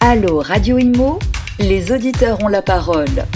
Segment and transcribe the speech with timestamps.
[0.00, 1.18] Allô Radio Imo,
[1.58, 3.26] les auditeurs ont la parole.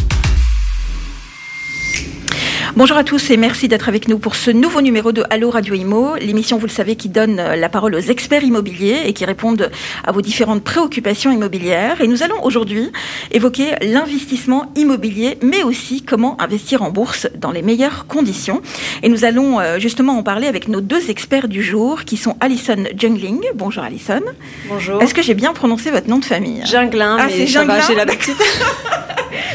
[2.74, 5.74] Bonjour à tous et merci d'être avec nous pour ce nouveau numéro de Allo Radio
[5.74, 9.27] Imo, l'émission, vous le savez, qui donne euh, la parole aux experts immobiliers et qui
[9.27, 9.70] répondent
[10.05, 12.00] à vos différentes préoccupations immobilières.
[12.00, 12.91] Et nous allons aujourd'hui
[13.30, 18.62] évoquer l'investissement immobilier, mais aussi comment investir en bourse dans les meilleures conditions.
[19.02, 22.36] Et nous allons euh, justement en parler avec nos deux experts du jour, qui sont
[22.41, 23.41] Alison Jungling.
[23.54, 24.23] Bonjour Alison.
[24.69, 25.02] Bonjour.
[25.02, 26.62] Est-ce que j'ai bien prononcé votre nom de famille?
[26.64, 28.34] Junglin, Ah, mais ça va, Junglin j'ai l'habitude.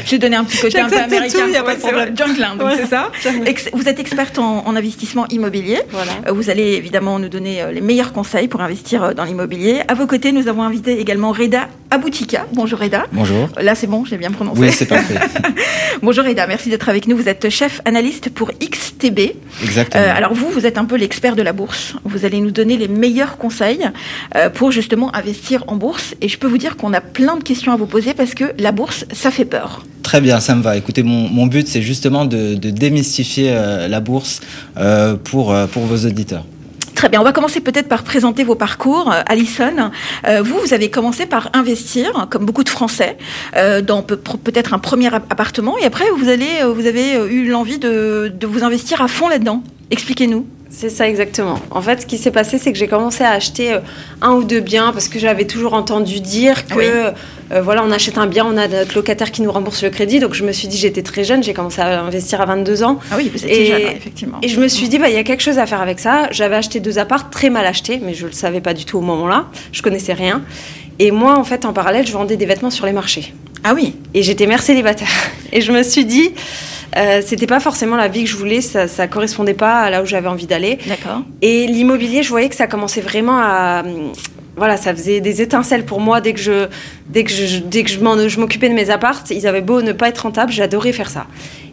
[0.06, 1.38] J'ai donné un petit côté un peu américain.
[1.46, 2.16] tout, y a pas de problème.
[2.16, 2.76] Junglin, donc Ouais.
[2.78, 3.07] c'est ça?
[3.46, 5.78] Ex- Vous êtes experte en, en investissement immobilier.
[5.90, 6.12] Voilà.
[6.28, 9.82] Euh, Vous allez évidemment nous donner euh, les meilleurs conseils pour investir euh, dans l'immobilier.
[9.88, 12.46] À vos côtés, nous avons invité également Reda Aboutika.
[12.52, 13.06] Bonjour Reda.
[13.12, 13.48] Bonjour.
[13.60, 14.60] Là, c'est bon, j'ai bien prononcé.
[14.60, 15.14] Oui, c'est parfait.
[16.02, 17.16] Bonjour Reda, merci d'être avec nous.
[17.16, 19.20] Vous êtes chef analyste pour XTB.
[19.62, 20.04] Exactement.
[20.04, 21.94] Euh, alors vous, vous êtes un peu l'expert de la bourse.
[22.04, 23.88] Vous allez nous donner les meilleurs conseils
[24.36, 26.14] euh, pour justement investir en bourse.
[26.20, 28.44] Et je peux vous dire qu'on a plein de questions à vous poser parce que
[28.58, 29.82] la bourse, ça fait peur.
[30.08, 30.74] Très bien, ça me va.
[30.74, 34.40] Écoutez, mon, mon but, c'est justement de, de démystifier euh, la bourse
[34.78, 36.46] euh, pour, euh, pour vos auditeurs.
[36.94, 39.12] Très bien, on va commencer peut-être par présenter vos parcours.
[39.26, 39.90] Alison,
[40.42, 43.18] vous, vous avez commencé par investir, comme beaucoup de Français,
[43.86, 47.78] dans peut- peut-être un premier app- appartement, et après vous, allez, vous avez eu l'envie
[47.78, 49.62] de, de vous investir à fond là-dedans.
[49.90, 50.46] Expliquez-nous.
[50.70, 51.58] C'est ça exactement.
[51.70, 53.78] En fait, ce qui s'est passé, c'est que j'ai commencé à acheter euh,
[54.20, 56.84] un ou deux biens parce que j'avais toujours entendu dire que Oui.
[57.52, 60.20] euh, voilà, on achète un bien, on a notre locataire qui nous rembourse le crédit.
[60.20, 62.98] Donc je me suis dit, j'étais très jeune, j'ai commencé à investir à 22 ans.
[63.10, 64.38] Ah oui, vous étiez Et- jeune, hein, effectivement.
[64.42, 66.28] Et je me suis dit, bah, il y a quelque chose à faire avec ça.
[66.32, 68.98] J'avais acheté deux apparts, très mal achetés, mais je ne le savais pas du tout
[68.98, 69.46] au moment-là.
[69.72, 70.42] Je connaissais rien.
[70.98, 73.32] Et moi, en fait, en parallèle, je vendais des vêtements sur les marchés.
[73.64, 75.08] Ah oui, Et j'étais mère célibataire.
[75.52, 76.30] Et je me suis dit,
[76.96, 80.02] euh, c'était pas forcément la vie que je voulais, ça, ça correspondait pas à là
[80.02, 80.78] où j'avais envie d'aller.
[80.86, 81.22] d'accord.
[81.42, 83.82] Et l'immobilier, je voyais que ça commençait vraiment à.
[84.56, 86.66] Voilà, ça faisait des étincelles pour moi dès que je,
[87.08, 89.30] dès que je, dès que je m'occupais de mes appartes.
[89.30, 91.26] Ils avaient beau ne pas être rentables, j'adorais faire ça.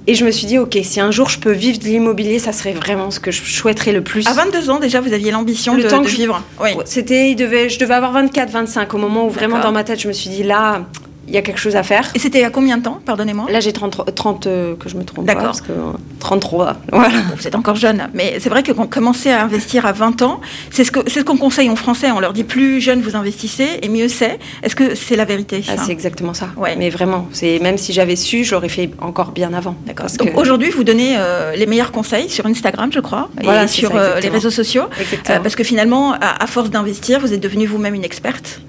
[0.06, 2.54] Et je me suis dit, ok, si un jour je peux vivre de l'immobilier, ça
[2.54, 4.28] serait vraiment ce que je souhaiterais le plus.
[4.28, 6.44] À 22 ans, déjà, vous aviez l'ambition Le de, temps de que je- vivre.
[6.62, 6.70] Oui.
[6.86, 10.00] C'était, il devait, je devais avoir 24, 25 au moment où vraiment dans ma tête,
[10.00, 10.86] je me suis dit, là,
[11.28, 12.10] il y a quelque chose à faire.
[12.16, 13.48] Et c'était à combien de temps, pardonnez-moi?
[13.50, 15.42] Là, j'ai 30, 30 euh, que je me trompe D'accord.
[15.42, 17.10] pas, parce que euh, 33, voilà.
[17.10, 20.22] Bon, vous êtes encore jeune, mais c'est vrai que quand commencer à investir à 20
[20.22, 20.40] ans,
[20.72, 22.12] c'est ce que c'est ce qu'on conseille aux Français.
[22.12, 24.40] On leur dit plus jeune vous investissez et mieux c'est.
[24.64, 26.50] Est-ce que c'est la vérité Ah, c'est exactement ça.
[26.58, 26.76] Ouais.
[26.78, 29.76] Mais vraiment, c'est même si j'avais su, j'aurais fait encore bien avant.
[29.86, 30.08] D'accord.
[30.20, 33.68] Donc que- aujourd'hui, vous donnez euh, les meilleurs conseils sur Instagram, je crois, Voilà, et
[33.68, 34.84] sur ça, euh, les réseaux sociaux.
[35.30, 38.62] Euh, parce que finalement, à, à force d'investir, vous êtes devenue vous-même une experte,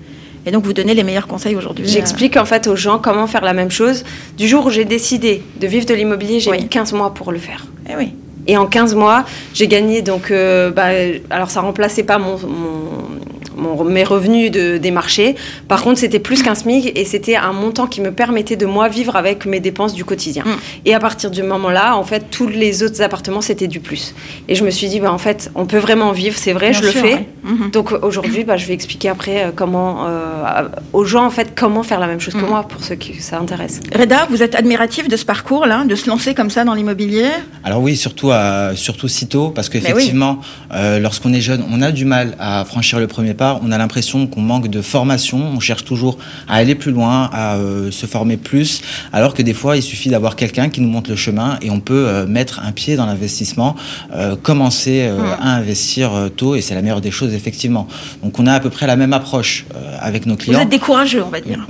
[0.47, 1.87] et donc vous donnez les meilleurs conseils aujourd'hui.
[1.87, 4.05] J'explique en fait aux gens comment faire la même chose.
[4.39, 6.63] Du jour où j'ai décidé de vivre de l'immobilier, j'ai Oui.
[6.63, 7.67] mis 15 mois pour le faire.
[7.89, 8.13] Euh, eh oui.
[8.47, 9.25] Et en 15 mois,
[9.55, 10.31] j'ai gagné donc.
[10.31, 10.85] euh, bah,
[11.31, 13.09] alors ça remplaçait pas mon, mon-
[13.57, 15.35] mon- mes revenus de- des marchés.
[15.69, 18.89] Par contre, c'était plus qu'un SMIC et c'était un montant qui me permettait de moi
[18.89, 20.45] vivre avec mes dépenses du quotidien.
[20.45, 20.51] Mm.
[20.87, 24.15] Et à partir du moment-là, en fait, tous les autres appartements c'était du plus.
[24.49, 26.81] Et je me suis dit, bah, en fait, on peut vraiment vivre, c'est vrai, Bien
[26.83, 27.15] je sûr, le fais.
[27.15, 27.29] ouais.
[27.45, 27.71] Mhm.
[27.71, 31.83] Donc aujourd'hui, bah, je vais expliquer après euh, comment euh, aux gens en fait comment
[31.83, 32.49] faire la même chose que Mm.
[32.51, 33.81] moi pour ceux qui ça intéresse.
[33.95, 37.27] Reda, vous êtes admiratif de ce parcours-là, de se lancer comme ça dans l'immobilier?
[37.65, 40.39] Alors oui, surtout, à, surtout si tôt, parce Mais qu'effectivement,
[40.75, 43.46] euh, lorsqu'on est jeune, on a du mal à franchir le premier pas.
[43.63, 45.39] On a l'impression qu'on manque de formation.
[45.39, 46.19] On cherche toujours
[46.49, 48.81] à aller plus loin, à euh, se former plus,
[49.13, 51.81] alors que des fois, il suffit d'avoir quelqu'un qui nous montre le chemin et on
[51.81, 53.77] peut euh, mettre un pied dans l'investissement,
[54.15, 55.09] euh, commencer
[55.41, 57.87] à investir tôt, et c'est la meilleure des choses, effectivement.
[58.23, 59.67] Donc on a à peu près la même approche
[60.01, 60.61] avec nos Vous clients.
[60.61, 61.67] êtes des courageux, on va dire.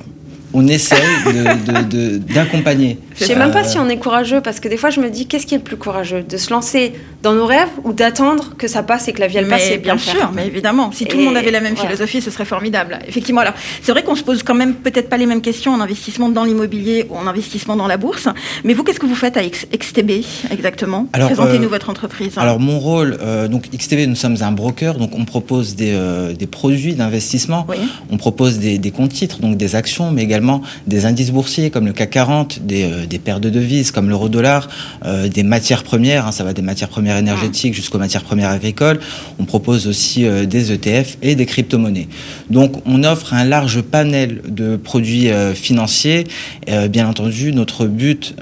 [0.55, 2.99] On essaye de- de- de- d'accompagner.
[3.19, 5.27] Je sais même pas si on est courageux parce que des fois je me dis
[5.27, 6.23] qu'est-ce qui est le plus courageux?
[6.27, 6.95] De se lancer
[7.27, 9.75] dans nos rêves ou d'attendre que ça passe et que la vie elle passe mais
[9.75, 10.31] et bien sûr, faire.
[10.33, 11.91] mais évidemment, si tout le monde avait la même voilà.
[11.91, 13.01] philosophie, ce serait formidable.
[13.09, 15.81] Effectivement, alors c'est vrai qu'on se pose quand même peut-être pas les mêmes questions en
[15.81, 18.29] investissement dans l'immobilier ou en investissement dans la bourse.
[18.63, 20.11] Mais vous, qu'est-ce que vous faites à X- XTB
[20.53, 22.35] exactement Alors, Présentez-nous euh, votre entreprise.
[22.37, 26.33] Alors mon rôle, euh, donc XTB, nous sommes un broker, donc on propose des, euh,
[26.33, 27.67] des produits d'investissement.
[27.69, 27.77] Oui.
[28.11, 31.87] On propose des, des comptes titres, donc des actions, mais également des indices boursiers comme
[31.87, 34.69] le CAC 40, des, euh, des paires de devises comme l'euro-dollar,
[35.05, 39.01] euh, des matières premières, hein, ça va des matières premières énergétiques jusqu'aux matières premières agricoles.
[39.39, 42.09] On propose aussi euh, des ETF et des crypto-monnaies.
[42.51, 46.25] Donc on offre un large panel de produits euh, financiers.
[46.69, 48.35] Euh, bien entendu, notre but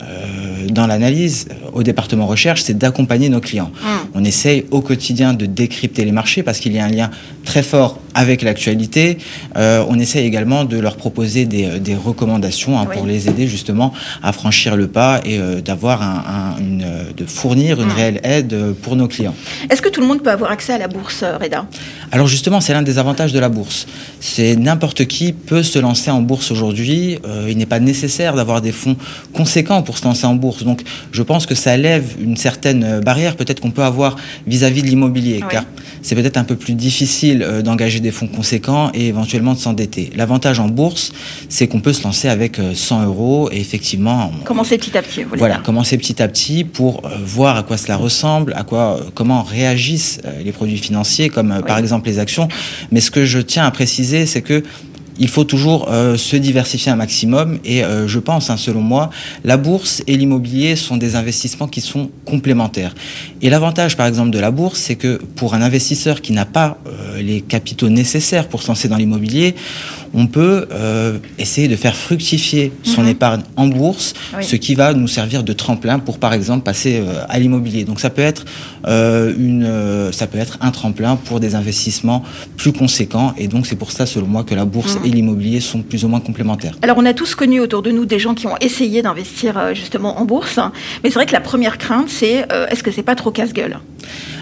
[0.71, 3.71] dans l'analyse au département recherche, c'est d'accompagner nos clients.
[3.85, 4.09] Hum.
[4.15, 7.11] On essaye au quotidien de décrypter les marchés parce qu'il y a un lien
[7.45, 9.19] très fort avec l'actualité.
[9.57, 12.97] Euh, on essaye également de leur proposer des, euh, des recommandations hein, Oui.
[12.97, 13.93] pour les aider justement
[14.23, 16.25] à franchir le pas et euh, d'avoir un,
[16.57, 16.87] un- une,
[17.17, 19.35] de fournir une réelle aide pour nos clients.
[19.69, 21.67] Est-ce que tout le monde peut avoir accès à la bourse, Reda?
[22.13, 23.87] Alors justement, c'est l'un des avantages de la bourse.
[24.21, 27.19] C'est n'importe qui peut se lancer en bourse aujourd'hui.
[27.27, 28.97] Euh, il n'est pas nécessaire d'avoir des fonds
[29.33, 30.63] conséquents pour se lancer en bourse.
[30.63, 34.87] Donc je pense que ça lève une certaine barrière peut-être qu'on peut avoir vis-à-vis de
[34.87, 35.65] l'immobilier, car
[36.03, 40.11] c'est peut-être un peu plus difficile euh, d'engager des fonds conséquents et éventuellement de s'endetter.
[40.17, 41.13] L'avantage en bourse,
[41.49, 44.33] c'est qu'on peut se lancer avec 100 euh, euros et effectivement...
[44.45, 47.97] Commencer petit à petit, vous Voilà, commencer petit à petit pour voir à quoi cela
[47.97, 52.49] ressemble, à quoi, comment réagissent les produits financiers, comme par exemple les actions.
[52.91, 54.63] Mais ce que je tiens à préciser, c'est que
[55.19, 59.11] il faut toujours euh, se diversifier un maximum et euh, je pense, hein, selon moi,
[59.45, 62.95] la bourse et l'immobilier sont des investissements qui sont complémentaires.
[63.43, 66.79] Et l'avantage, par exemple, de la bourse, c'est que pour un investisseur qui n'a pas
[66.87, 69.55] euh, les capitaux nécessaires pour se lancer dans l'immobilier,
[70.15, 73.09] on peut euh, essayer de faire fructifier son mhm.
[73.09, 77.25] épargne en bourse, ce qui va nous servir de tremplin pour, par exemple, passer euh,
[77.29, 77.85] à l'immobilier.
[77.85, 78.45] Donc ça peut être
[78.87, 82.23] euh, une, ça peut être un tremplin pour des investissements
[82.57, 83.35] plus conséquents.
[83.37, 85.07] Et donc c'est pour ça, selon moi, que la bourse mhm.
[85.07, 86.77] et l'immobilier sont plus ou moins complémentaires.
[86.83, 90.21] Alors on a tous connu autour de nous des gens qui ont essayé d'investir justement
[90.21, 90.59] en bourse,
[91.03, 93.79] mais c'est vrai que la première crainte, c'est est-ce que c'est pas trop casse-gueule?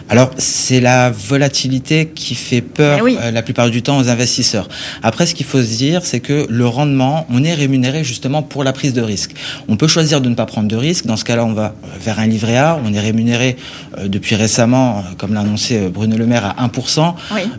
[0.09, 4.69] Alors, c'est la volatilité qui fait peur eh euh, la plupart du temps aux investisseurs.
[5.03, 8.65] Après, ce qu'il faut se dire, c'est que le rendement, on est rémunéré justement pour
[8.65, 9.33] la prise de risque.
[9.69, 11.07] On peut choisir de ne pas prendre de risque.
[11.07, 12.81] Dans ce cas-là, on va vers un livret A.
[12.85, 13.57] On est rémunéré
[14.07, 17.15] depuis récemment, euh, comme l'a annoncé Bruno Le Maire, à 1%.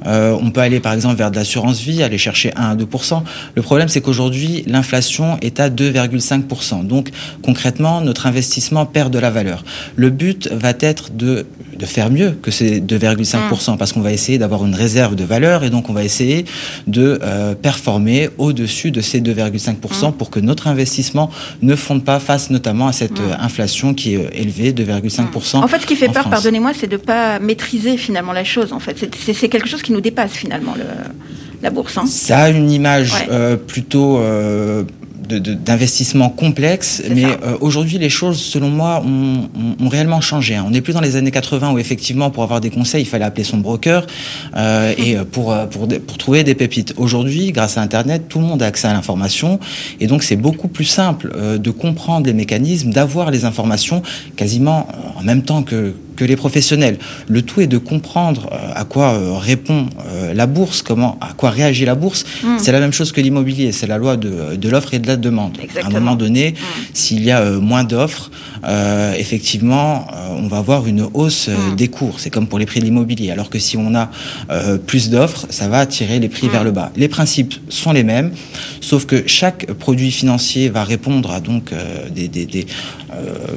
[0.06, 3.24] on peut aller par exemple vers de l'assurance vie, aller chercher 1 à 2%.
[3.56, 6.86] Le problème, c'est qu'aujourd'hui, l'inflation est à 2,5%.
[6.86, 7.10] Donc,
[7.44, 9.64] concrètement, notre investissement perd de la valeur.
[9.96, 11.46] Le but va être de,
[11.78, 15.64] de faire mieux que ces 2,5%, parce qu'on va essayer d'avoir une réserve de valeur
[15.64, 16.46] et donc on va essayer
[16.88, 21.30] de euh, performer au-dessus de ces 2,5% pour que notre investissement
[21.62, 25.58] ne fonde pas face notamment à cette euh, inflation qui est euh, élevée, 2,5%.
[25.58, 28.74] En fait, ce qui fait peur, pardonnez-moi, c'est de ne pas maîtriser finalement la chose.
[28.74, 30.74] En fait, c'est quelque chose qui nous dépasse finalement.
[30.76, 30.84] Le
[31.62, 31.98] la bourse.
[31.98, 32.06] Hein.
[32.08, 33.14] Ça a une image
[33.68, 34.20] plutôt
[35.28, 39.50] d'investissement complexe, mais euh, aujourd'hui les choses, selon moi, ont,
[39.80, 40.56] ont, réellement changé.
[40.56, 40.66] Hein.
[40.68, 43.26] On n'est plus dans les années 80 où effectivement pour avoir des conseils, il fallait
[43.26, 44.06] appeler son broker
[44.56, 46.94] euh, et euh, pour, pour, pour trouver des pépites.
[46.98, 49.60] Aujourd'hui, grâce à Internet, tout le monde a accès à l'information
[50.00, 54.02] et donc c'est beaucoup plus simple de comprendre les mécanismes, d'avoir les informations
[54.36, 54.88] quasiment
[55.18, 56.98] en même temps que, que les professionnels.
[57.28, 61.34] Le tout est de comprendre euh, à quoi euh, répond euh, la bourse, comment, à
[61.34, 62.26] quoi réagit la bourse.
[62.44, 62.58] Mm.
[62.60, 65.18] C'est la même chose que l'immobilier, c'est la loi de, de l'offre et de la
[65.18, 65.58] demande.
[65.82, 66.56] À un moment donné, mm.
[66.94, 68.32] s'il y a moins d'offres,
[69.18, 70.08] effectivement,
[70.38, 71.76] on va avoir une hausse mm.
[71.76, 72.20] des cours.
[72.20, 73.32] C'est comme pour les prix de l'immobilier.
[73.32, 74.10] Alors que si on a
[74.88, 76.92] plus d'offres, ça va tirer les prix vers le bas.
[76.96, 78.32] Les principes sont les mêmes,
[78.82, 81.72] sauf que chaque produit financier va répondre à donc
[82.14, 82.68] des, des, des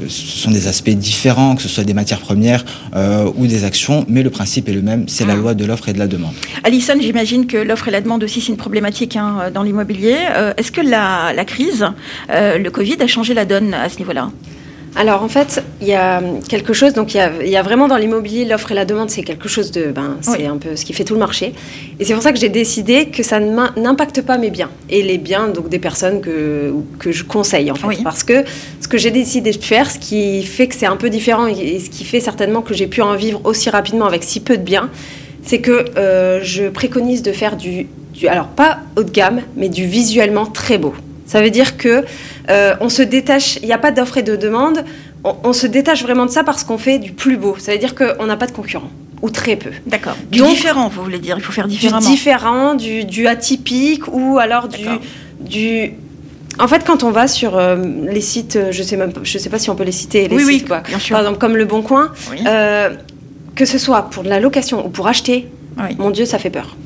[0.09, 2.46] ce sont des aspects différents, que ce soit des matières premières
[2.95, 5.37] euh, ou des actions, mais le principe est le même, c'est la ah.
[5.37, 6.35] loi de l'offre et de la demande.
[6.65, 10.17] Alison, j'imagine que l'offre et la demande aussi, c'est une problématique hein, dans l'immobilier.
[10.37, 11.87] Euh, est-ce que la, la crise,
[12.31, 14.31] euh, le Covid, a changé la donne à ce niveau-là?
[14.97, 18.47] Alors en fait, il y a quelque chose, donc il y a, vraiment dans l'immobilier,
[18.47, 21.05] l'offre et la demande, c'est quelque chose de, ben, c'est un peu ce qui fait
[21.05, 21.53] tout le marché.
[22.01, 25.19] Et c'est pour ça que j'ai décidé que ça n'impacte pas mes biens et les
[25.19, 28.03] biens donc des personnes que, que je conseille en fait.
[28.03, 28.45] Parce que
[28.81, 31.79] ce que j'ai décidé de faire, ce qui fait que c'est un peu différent et
[31.79, 34.63] ce qui fait certainement que j'ai pu en vivre aussi rapidement avec si peu de
[34.63, 34.89] biens,
[35.43, 39.69] c'est que euh, je préconise de faire du, du, alors pas haut de gamme, mais
[39.69, 40.95] du visuellement très beau.
[41.27, 42.05] Ça veut dire que
[42.49, 44.85] euh, on se détache, il n'y a pas d'offre et de demande,
[45.25, 47.57] on, se détache vraiment de ça parce qu'on fait du plus beau.
[47.59, 48.91] Ça veut dire qu'on n'a pas de concurrent
[49.23, 49.71] ou très peu.
[49.87, 50.17] D'accord.
[50.31, 52.01] Du différent, vous voulez dire Il faut faire différemment.
[52.01, 54.87] Du différent, du, atypique ou alors du,
[55.41, 55.95] du.
[56.61, 59.59] En fait, quand on va sur euh, les sites, je sais même, je sais pas
[59.59, 60.81] si on peut les citer, les sites quoi.
[60.81, 61.15] Bien sûr.
[61.15, 62.13] Par exemple, comme Le Bon Coin,
[62.47, 62.91] euh,
[63.57, 65.49] que ce soit pour de la location ou pour acheter,
[65.99, 66.77] mon Dieu, ça fait peur.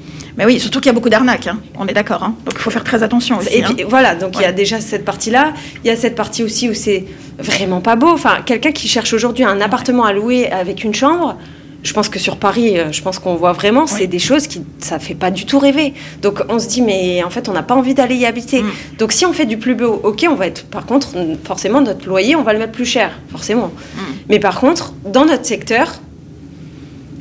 [0.40, 1.58] Mais oui, surtout qu'il y a beaucoup d'arnaques, hein.
[1.78, 2.22] on est d'accord.
[2.22, 2.34] Hein.
[2.46, 3.58] Donc il faut faire très attention aussi.
[3.58, 3.74] Et hein.
[3.86, 5.52] voilà, donc il y a déjà cette partie-là.
[5.84, 7.04] Il y a cette partie aussi où c'est
[7.38, 8.08] vraiment pas beau.
[8.08, 11.36] Enfin, quelqu'un qui cherche aujourd'hui un appartement à louer avec une chambre,
[11.82, 14.62] je pense que sur Paris, euh, je pense qu'on voit vraiment, c'est des choses qui
[14.78, 15.92] ça fait pas du tout rêver.
[16.22, 18.62] Donc on se dit mais en fait on n'a pas envie d'aller y habiter.
[18.62, 18.70] Mm.
[18.98, 20.64] Donc si on fait du plus beau, ok, on va être.
[20.64, 21.10] Par contre,
[21.44, 23.72] forcément notre loyer, on va le mettre plus cher, forcément.
[23.94, 24.00] Mm.
[24.30, 26.00] Mais par contre, dans notre secteur,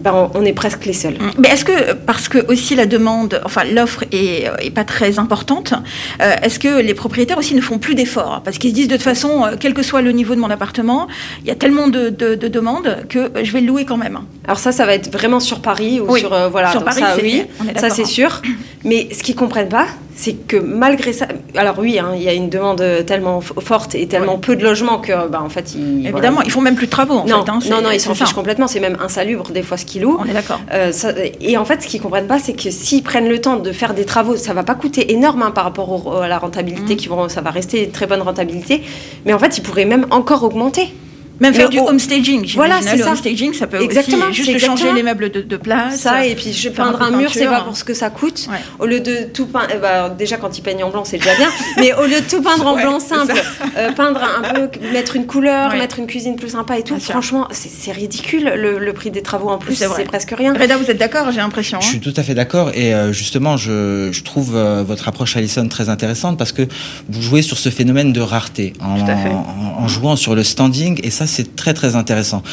[0.01, 1.13] ben, on est presque les seuls.
[1.13, 1.31] Mm.
[1.39, 5.73] Mais est-ce que, parce que aussi la demande, enfin l'offre est, est, pas très importante,
[6.21, 8.41] euh, est-ce que les propriétaires aussi ne font plus d'efforts?
[8.43, 10.49] Parce qu'ils se disent de toute façon, euh, quel que soit le niveau de mon
[10.49, 11.07] appartement,
[11.41, 14.19] il y a tellement de, demandes que je vais le louer quand même.
[14.45, 16.71] Alors ça, ça va être vraiment sur Paris ou sur euh, voilà.
[16.71, 17.43] Sur Paris, ça, oui,
[17.75, 18.41] ça c'est sûr.
[18.83, 19.87] Mais ce qu'ils comprennent pas,
[20.19, 24.05] c'est que malgré ça, alors oui, hein, il y a une demande tellement forte et
[24.05, 26.91] tellement peu de logements que, bah, en fait, ils, évidemment, ils font même plus de
[26.91, 27.19] travaux.
[27.19, 28.67] En non, fait, hein, non, non, ils s'en fichent complètement.
[28.67, 30.17] C'est même insalubre des fois ce qu'ils louent.
[30.19, 30.59] On est d'accord.
[30.73, 30.91] Euh,
[31.39, 33.93] et en fait, ce qu'ils comprennent pas, c'est que s'ils prennent le temps de faire
[33.93, 36.97] des travaux, ça va pas coûter énorme hein, par rapport à la rentabilité, mmh.
[36.97, 38.83] qui vont, ça va rester une très bonne rentabilité.
[39.25, 40.93] Mais en fait, ils pourraient même encore augmenter.
[41.39, 42.51] Même faire du home staging.
[42.55, 42.95] Voilà, c'est ça.
[42.95, 45.99] Le home staging, ça peut exactement, aussi juste changer les meubles de, place.
[45.99, 48.47] Ça, et puis je peindre un, mur, c'est pas pour ce que ça coûte.
[48.79, 51.35] Au lieu de tout peindre, eh ben, déjà quand ils peignent en blanc, c'est déjà
[51.35, 51.49] bien.
[51.77, 53.41] mais au lieu de tout peindre en blanc simple,
[53.77, 56.99] euh, peindre un peu, mettre une couleur, mettre une cuisine plus sympa et tout.
[56.99, 59.75] franchement, c'est ridicule le, prix des travaux en plus.
[59.75, 60.53] C'est presque rien.
[60.53, 61.79] Reda, vous êtes d'accord J'ai l'impression.
[61.79, 62.71] Je suis tout à fait d'accord.
[62.73, 66.63] Et euh, justement, je, je trouve euh, votre approche, Alison, très intéressante parce que
[67.07, 70.99] vous jouez sur ce phénomène de rareté en, en, en jouant sur le standing.
[71.03, 72.43] Et ça, c'est très très intéressant.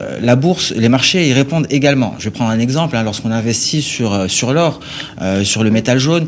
[0.00, 2.14] Euh, la bourse, les marchés y répondent également.
[2.18, 2.96] Je vais prendre un exemple.
[2.96, 4.80] Hein, lorsqu'on investit sur, euh, sur l'or,
[5.20, 6.26] euh, sur le métal jaune,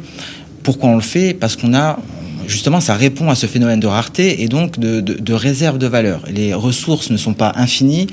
[0.62, 1.34] pourquoi on le fait?
[1.34, 1.98] Parce qu'on a
[2.46, 5.86] justement, ça répond à ce phénomène de rareté et donc de, de, de réserve de
[5.86, 6.22] valeur.
[6.30, 8.06] Les ressources ne sont pas infinies,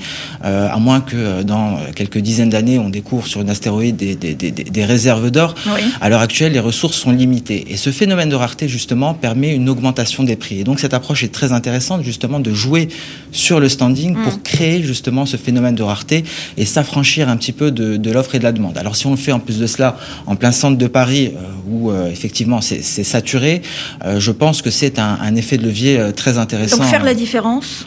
[0.44, 4.14] euh, à moins que euh, dans quelques dizaines d'années, on découvre sur une astéroïde des,
[4.14, 5.54] des, des, des réserves d'or.
[5.66, 5.80] Oui.
[6.00, 7.66] À l'heure actuelle, les ressources sont limitées.
[7.68, 10.60] Et ce phénomène de rareté, justement, permet une augmentation des prix.
[10.60, 12.88] Et donc, cette approche est très intéressante, justement, de jouer
[13.30, 14.42] sur le standing pour mm.
[14.42, 16.24] créer, justement, ce phénomène de rareté
[16.56, 18.78] et s'affranchir un petit peu de, de l'offre et de la demande.
[18.78, 19.96] Alors, si on le fait en plus de cela
[20.26, 23.62] en plein centre de Paris, euh, où euh, effectivement c'est saturé,
[24.04, 26.78] euh, je pense que c'est un, un, effet de levier euh, très intéressant.
[26.78, 27.86] Donc faire la différence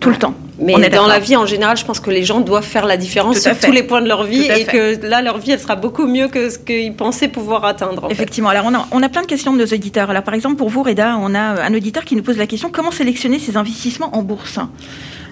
[0.00, 0.34] tout le temps.
[0.60, 3.38] Mais dans la vie en général, je pense que les gens doivent faire la différence
[3.38, 6.06] sur tous les points de leur vie et que là, leur vie, elle sera beaucoup
[6.06, 8.08] mieux que ce qu'ils pensaient pouvoir atteindre.
[8.10, 8.48] Effectivement.
[8.48, 10.10] Alors, on a, on a plein de questions de nos auditeurs.
[10.10, 12.70] Alors, par exemple, pour vous, Reda, on a un auditeur qui nous pose la question
[12.72, 14.58] comment sélectionner ses investissements en bourse?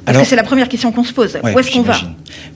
[0.06, 1.36] Parce que c'est la première question qu'on se pose.
[1.42, 1.96] Où est-ce qu'on va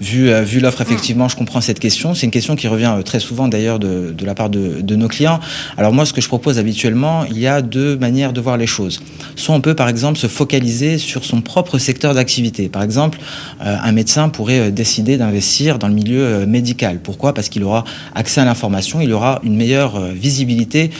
[0.00, 2.14] Vu, euh, vu l'offre, effectivement, je comprends cette question.
[2.14, 4.97] C'est une question qui revient euh, très souvent d'ailleurs de, de, la part de, de,
[4.97, 5.40] nos clients.
[5.76, 8.66] Alors moi, ce que je propose habituellement, il y a deux manières de voir les
[8.66, 9.02] choses.
[9.37, 12.69] Soit on peut, par exemple, se focaliser sur son propre secteur d'activité.
[12.69, 13.19] Par exemple,
[13.62, 17.00] euh, un médecin pourrait décider d'investir dans le milieu médical.
[17.02, 17.35] Pourquoi?
[17.35, 20.90] Parce qu'il aura accès à l'information, il aura une meilleure visibilité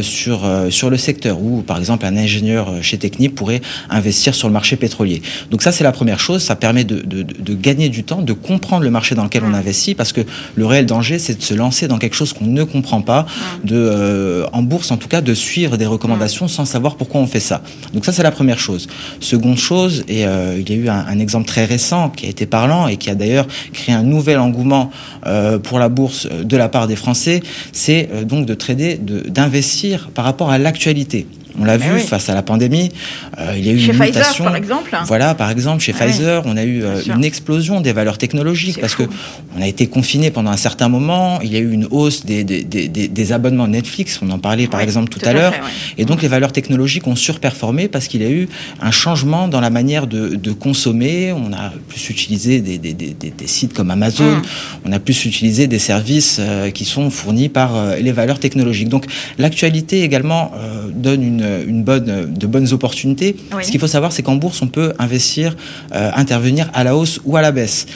[0.00, 1.40] sur, sur le secteur.
[1.40, 3.60] Ou, par exemple, un ingénieur chez Technip pourrait
[3.90, 5.22] investir sur le marché pétrolier.
[5.50, 8.32] Donc ça, c'est la première chose, ça permet de, de, de, gagner du temps, de
[8.32, 10.20] comprendre le marché dans lequel on investit, parce que
[10.54, 13.26] le réel danger, c'est de se lancer dans quelque chose qu'on ne comprend pas,
[13.64, 17.26] de, euh, en bourse en tout cas, de suivre des recommandations sans savoir pourquoi on
[17.26, 17.62] fait ça.
[17.94, 18.88] Donc ça, c'est la première chose.
[19.20, 22.28] Seconde chose, et euh, il y a eu un, un, exemple très récent qui a
[22.28, 24.90] été parlant et qui a d'ailleurs créé un nouvel engouement
[25.26, 30.24] euh, pour la bourse de la part des Français, c'est donc de trader, d'investir par
[30.24, 31.26] rapport à l'actualité.
[31.58, 32.00] On l'a vu oui.
[32.00, 32.90] face à la pandémie.
[33.38, 34.44] Euh, il y a eu chez une Pfizer, mutation.
[34.44, 34.96] par exemple.
[35.06, 36.52] Voilà, par exemple, chez ah Pfizer, oui.
[36.52, 39.06] on a eu euh, une explosion des valeurs technologiques parce fou.
[39.06, 39.10] que
[39.56, 41.40] on a été confiné pendant un certain moment.
[41.42, 44.20] Il y a eu une hausse des, des, des, des abonnements Netflix.
[44.22, 45.54] On en parlait par exemple tout, tout à, à l'heure.
[45.98, 48.48] Et donc les valeurs technologiques ont surperformé parce qu'il y a eu
[48.80, 51.32] un changement dans la manière de, de consommer.
[51.32, 54.24] On a plus utilisé des, sites comme Amazon.
[54.24, 54.42] Mmh.
[54.84, 58.88] On a plus utilisé des services euh, qui sont fournis par les valeurs technologiques.
[58.88, 59.06] Donc
[59.38, 60.52] l'actualité également
[60.94, 63.36] donne une une bonne, de bonnes opportunités.
[63.54, 63.64] Oui.
[63.64, 65.56] Ce qu'il faut savoir, c'est qu'en bourse, on peut investir,
[65.94, 67.86] euh, intervenir à la hausse ou à la baisse.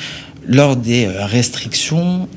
[0.46, 2.28] Lors des euh, restrictions,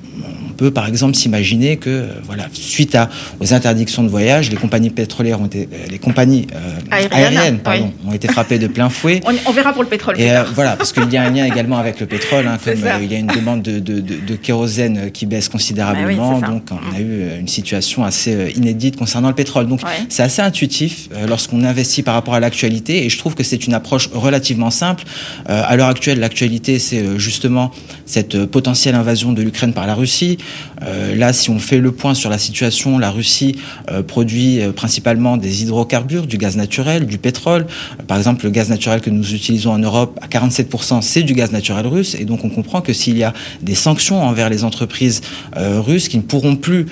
[0.53, 4.55] on peut par exemple s'imaginer que, euh, voilà, suite à, aux interdictions de voyage, les
[4.55, 8.11] compagnies pétrolières ont été, euh, les compagnies euh, aériennes, aériennes pardon, oui.
[8.11, 9.21] ont été frappées de plein fouet.
[9.25, 10.19] on, on, verra pour le pétrole.
[10.19, 12.75] Et euh, voilà, parce qu'il y a un lien également avec le pétrole, hein, comme
[13.01, 16.63] il y a une demande de, de, de, de kérosène qui baisse considérablement, oui, donc
[16.71, 19.67] on a eu une situation assez inédite concernant le pétrole.
[19.67, 20.05] Donc ouais.
[20.09, 23.73] c'est assez intuitif lorsqu'on investit par rapport à l'actualité, et je trouve que c'est une
[23.73, 25.03] approche relativement simple.
[25.47, 27.71] à l'heure actuelle, l'actualité, c'est justement
[28.05, 30.02] cette potentielle invasion de l'Ukraine par la Russie.
[30.03, 30.37] Russie
[30.85, 33.55] euh, là, si on fait le point sur la situation, la Russie
[33.91, 37.65] euh, produit euh, principalement des hydrocarbures, du gaz naturel, du pétrole.
[38.07, 41.51] par exemple, le gaz naturel que nous utilisons en Europe, à 47%, c'est du gaz
[41.51, 42.15] naturel russe.
[42.19, 45.21] Et donc, on comprend que s'il y a des sanctions envers les entreprises
[45.55, 46.85] russes qui ne pourront plus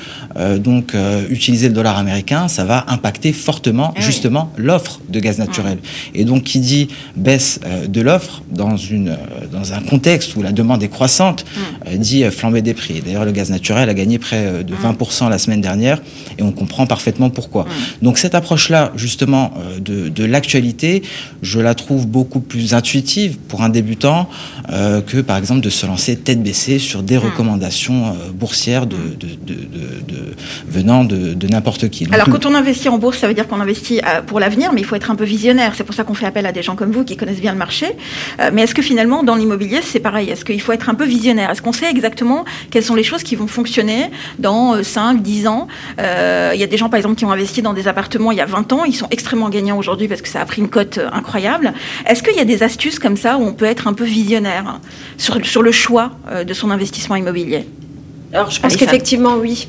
[0.60, 0.96] donc
[1.30, 4.02] utiliser le dollar américain, ça va impacter fortement oui.
[4.02, 5.78] justement l'offre de gaz naturel.
[6.14, 9.18] Et donc, qui dit baisse de l'offre dans, une,
[9.52, 11.46] dans un contexte où la demande est croissante,
[11.86, 11.98] mm.
[11.98, 13.02] dit flamber des prix.
[13.02, 16.02] D'ailleurs, le gaz naturel a gagné près euh, de 20% la semaine dernière
[16.38, 17.66] et on comprend parfaitement pourquoi.
[18.02, 21.04] Donc cette approche-là, justement, euh, de, de l'actualité,
[21.42, 24.30] je la trouve beaucoup plus intuitive pour un débutant
[24.72, 28.96] euh, que, par exemple, de se lancer tête baissée sur des recommandations euh, boursières de,
[28.96, 30.36] de, de,
[30.68, 32.06] venant de, n'importe qui.
[32.06, 34.82] Donc, Alors quand on investit en bourse, ça veut dire qu'on investit pour l'avenir, mais
[34.82, 35.74] il faut être un peu visionnaire.
[35.76, 37.58] C'est pour ça qu'on fait appel à des gens comme vous qui connaissent bien le
[37.58, 37.88] marché.
[38.54, 40.30] mais est-ce que finalement, dans l'immobilier, c'est pareil?
[40.30, 41.50] Est-ce qu'il faut être un peu visionnaire?
[41.50, 43.71] Est-ce qu'on sait exactement sont sont les choses qui vont fonctionner?
[44.40, 45.68] Dans 5, 10 ans.
[45.98, 48.42] Il y a des gens, par exemple, qui ont investi dans des appartements il y
[48.42, 48.84] a 20 ans.
[48.86, 51.74] Ils sont extrêmement gagnants aujourd'hui parce que ça a pris une cote incroyable.
[52.08, 54.80] Est-ce qu'il y a des astuces comme ça où on peut être un peu visionnaire
[55.18, 56.12] sur, sur le choix
[56.46, 57.66] de son investissement immobilier?
[58.34, 59.68] Alors, je pense qu'effectivement, oui.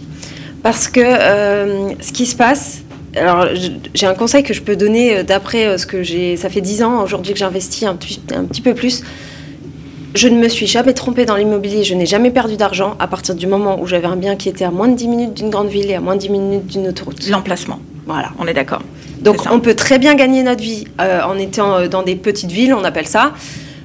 [0.62, 2.82] Parce que ce qui se passe,
[3.16, 3.46] alors,
[3.94, 6.36] j'ai un conseil que je peux donner euh, d'après euh, ce que j'ai.
[6.36, 9.02] Ça fait 10 ans aujourd'hui que j'investis un, un, petit peu plus.
[10.14, 13.34] Je ne me suis jamais trompée dans l'immobilier, je n'ai jamais perdu d'argent à partir
[13.34, 15.68] du moment où j'avais un bien qui était à moins de 10 minutes d'une grande
[15.68, 17.26] ville et à moins de 10 minutes d'une autoroute.
[17.28, 17.78] L'emplacement.
[18.06, 18.30] Voilà.
[18.38, 18.82] On est d'accord.
[19.20, 22.74] Donc, on peut très bien gagner notre vie euh, en étant dans des petites villes,
[22.74, 23.32] on appelle ça.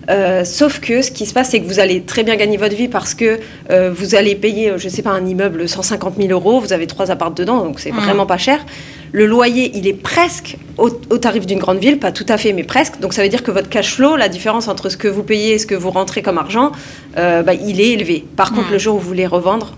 [0.10, 2.76] Euh, sauf que ce qui se passe, c'est que vous allez très bien gagner votre
[2.76, 3.40] vie parce que
[3.72, 6.88] euh, vous allez payer, je ne sais pas, un immeuble 150 000 euros, vous avez
[6.88, 8.00] trois apparts dedans, donc c'est mmh.
[8.00, 8.66] vraiment pas cher.
[9.12, 12.64] Le loyer, il est presque au, tarif d'une grande ville, pas tout à fait, mais
[12.64, 13.00] presque.
[13.00, 15.54] Donc ça veut dire que votre cash flow, la différence entre ce que vous payez
[15.54, 16.72] et ce que vous rentrez comme argent,
[17.18, 18.26] euh, bah, il est élevé.
[18.36, 19.76] Par contre, le jour où vous voulez revendre,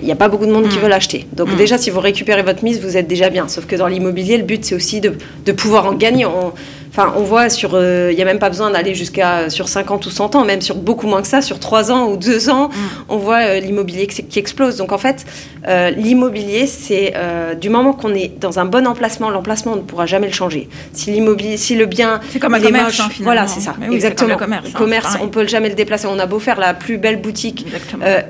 [0.00, 0.82] il n'y a pas beaucoup de monde qui mmh.
[0.82, 1.26] veut l'acheter.
[1.32, 3.48] Donc déjà, si vous récupérez votre mise, vous êtes déjà bien.
[3.48, 5.14] Sauf que dans l'immobilier, le but, c'est aussi de,
[5.46, 6.26] de, pouvoir en gagner.
[6.26, 6.52] On,
[6.96, 10.06] Enfin, on voit sur, euh, il n'y a même pas besoin d'aller jusqu'à sur 50
[10.06, 12.68] ou 100 ans, même sur beaucoup moins que ça, sur 3 ans ou 2 ans,
[12.68, 12.72] mm.
[13.08, 14.76] on voit euh, l'immobilier qui, explose.
[14.76, 15.26] Donc en fait,
[15.66, 17.12] euh, l'immobilier, c'est
[17.60, 20.68] du moment qu'on est dans un bon emplacement, l'emplacement on ne pourra jamais le changer.
[20.92, 24.30] Si l'immobilier, si le bien, c'est comme un commerce, hein, voilà, c'est ça, exactement.
[24.30, 26.06] le commerce, hein, commerce on peut jamais le déplacer.
[26.06, 27.66] On a beau faire la plus belle boutique,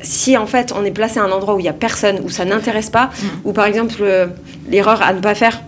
[0.01, 2.31] si en fait on est placé à un endroit où il y a personne, où
[2.31, 3.27] ça n'intéresse pas, mm.
[3.45, 4.03] ou par exemple
[4.71, 5.61] l'erreur à ne pas faire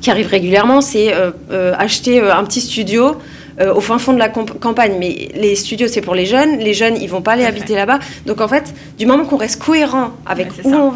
[0.00, 3.16] qui arrive régulièrement, c'est euh, euh, acheter euh, un petit studio
[3.74, 4.94] au fin fond de la campagne.
[5.00, 6.58] Mais les studios, c'est pour les jeunes.
[6.58, 7.98] Les jeunes, ils vont pas aller habiter là-bas.
[8.24, 10.92] Donc en fait, du moment qu'on reste cohérent avec où, on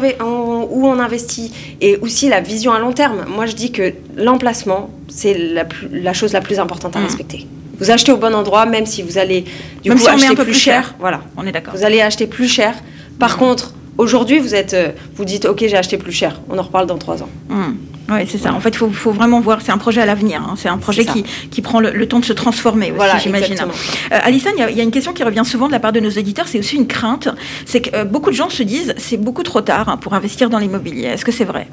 [0.71, 4.89] où, on investit et aussi la vision à long terme, moi je dis que l'emplacement,
[5.09, 7.03] c'est la, la, chose la plus importante à mm.
[7.03, 7.47] respecter.
[7.79, 9.43] Vous achetez au bon endroit, même si vous allez
[9.83, 11.75] du coup acheter un peu plus, cher, Voilà, on est d'accord.
[11.75, 12.75] Vous allez acheter plus cher.
[13.19, 13.39] Par mm.
[13.39, 14.77] contre, aujourd'hui, vous êtes,
[15.17, 16.39] vous dites, ok, j'ai acheté plus cher.
[16.49, 17.29] On en reparle dans trois ans.
[17.49, 17.73] Mm.
[18.09, 18.53] Oui, c'est ça.
[18.53, 19.61] En fait, il faut, faut, vraiment voir.
[19.61, 20.41] C'est un projet à l'avenir.
[20.41, 20.55] Hein.
[20.57, 23.55] C'est un projet qui, qui, prend le, temps de se transformer aussi, voilà, j'imagine.
[23.61, 26.09] Euh, Alison, il y, a une question qui revient souvent de la part de nos
[26.09, 26.47] éditeurs.
[26.47, 27.29] C'est aussi une crainte.
[27.65, 30.49] C'est que euh, beaucoup de gens se disent c'est beaucoup trop tard hein, pour investir
[30.49, 31.05] dans l'immobilier.
[31.05, 31.67] Est-ce que c'est vrai?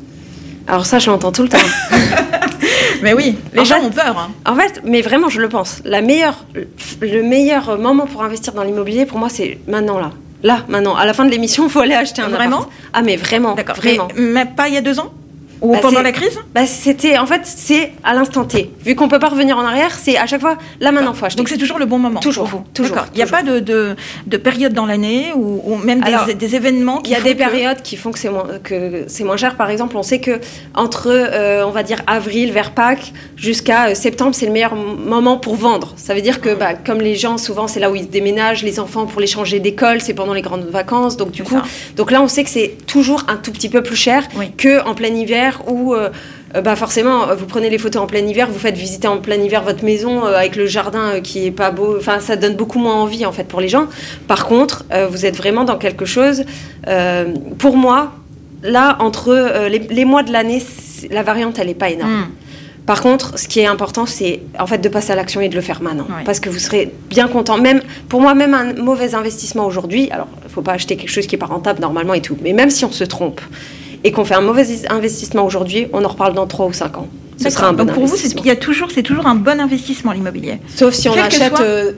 [0.68, 1.58] Alors ça, je l'entends tout le temps.
[3.02, 4.16] mais oui, les gens ont peur.
[4.16, 4.30] Hein.
[4.46, 5.80] En fait, mais vraiment, je le pense.
[5.84, 6.44] La meilleure,
[7.00, 10.12] le meilleur moment pour investir dans l'immobilier, pour moi, c'est maintenant là.
[10.42, 10.94] Là, maintenant.
[10.94, 12.66] À la fin de l'émission, il faut aller acheter un Vraiment?
[12.92, 13.54] Ah, mais vraiment.
[13.54, 13.76] D'accord.
[13.76, 14.08] Vraiment.
[14.16, 15.12] mais pas il y a deux ans?
[15.62, 18.70] Ou bah, pendant la crise bah, C'était en fait c'est à l'instant T.
[18.84, 21.38] Vu qu'on peut pas revenir en arrière, c'est à chaque fois là maintenant faut acheter.
[21.38, 22.20] Donc c'est toujours le bon moment.
[22.20, 22.64] Toujours.
[22.74, 23.96] toujours Il n'y a pas de, de,
[24.26, 27.00] de, période dans l'année ou, même des, des, événements.
[27.04, 29.56] Il y a des périodes qui font que c'est moins que c'est moins cher.
[29.56, 30.40] Par exemple, on sait que
[30.74, 35.36] entre euh, on va dire avril vers Pâques jusqu'à euh, septembre, c'est le meilleur moment
[35.36, 35.92] pour vendre.
[35.96, 38.80] Ça veut dire que bah, comme les gens souvent c'est là où ils déménagent, les
[38.80, 41.16] enfants pour les changer d'école, c'est pendant les grandes vacances.
[41.16, 41.60] Donc du coup,
[41.96, 44.94] donc là on sait que c'est toujours un tout petit peu plus cher que en
[44.94, 46.10] plein hiver où euh,
[46.54, 49.36] euh, bah forcément, vous prenez les photos en plein hiver, vous faites visiter en plein
[49.36, 51.96] hiver votre maison euh, avec le jardin qui est pas beau.
[51.98, 53.86] Enfin, ça donne beaucoup moins envie en fait pour les gens.
[54.26, 56.44] Par contre, vous êtes vraiment dans quelque chose.
[57.58, 58.12] pour moi,
[58.62, 60.62] là, entre les, mois de l'année,
[61.10, 62.12] la variante, elle n'est pas énorme.
[62.12, 62.28] Hmm.
[62.86, 65.54] Par contre, ce qui est important, c'est en fait de passer à l'action et de
[65.54, 67.58] le faire maintenant, parce que vous serez bien content.
[67.58, 70.10] Même pour moi, même un mauvais investissement aujourd'hui.
[70.10, 72.36] Alors, il faut pas acheter quelque chose qui est pas rentable normalement et tout.
[72.42, 73.40] Mais même si on se trompe,
[74.04, 77.08] et qu'on fait un mauvais investissement aujourd'hui, on en reparle dans 3 ou 5 ans.
[77.42, 79.60] Ce sera un bon Donc pour vous, il y a toujours, c'est toujours un bon
[79.60, 80.58] investissement l'immobilier.
[80.74, 81.92] Sauf si on achète euh,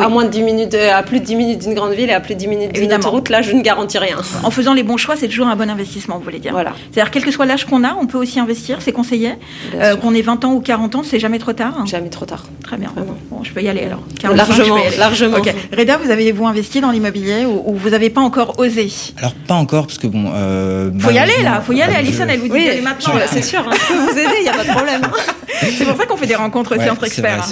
[0.00, 2.20] à moins de 10 minutes, à plus de 10 minutes d'une grande ville et à
[2.20, 4.18] plus de 10 minutes d'une autoroute, là, je ne garantis rien.
[4.42, 6.52] En faisant les bons choix, c'est toujours un bon investissement, vous voulez dire.
[6.52, 6.72] Voilà.
[6.90, 9.32] C'est-à-dire, quel que soit l'âge qu'on a, on peut aussi investir, c'est conseillé.
[9.74, 11.86] Euh, qu'on ait 20 ans ou 40 ans, c'est jamais trop tard.
[11.86, 12.44] Jamais trop tard.
[12.62, 12.92] Très bien.
[13.30, 14.02] Bon, je peux y aller alors.
[14.34, 15.38] largement, largement.
[15.76, 18.90] Reda, vous avez-vous investi dans l'immobilier ou, vous n'avez pas encore osé?
[19.18, 20.30] Alors, pas encore, parce que bon.
[20.34, 21.94] Euh, faut y aller là, faut y aller.
[21.94, 23.14] Alison, elle vous dit d'aller maintenant.
[23.26, 23.72] C'est sûr, hein.
[23.72, 25.02] je peux vous aider, il n'y a pas de problème.
[25.60, 27.44] c'est pour ça qu'on fait des rencontres aussi entre experts.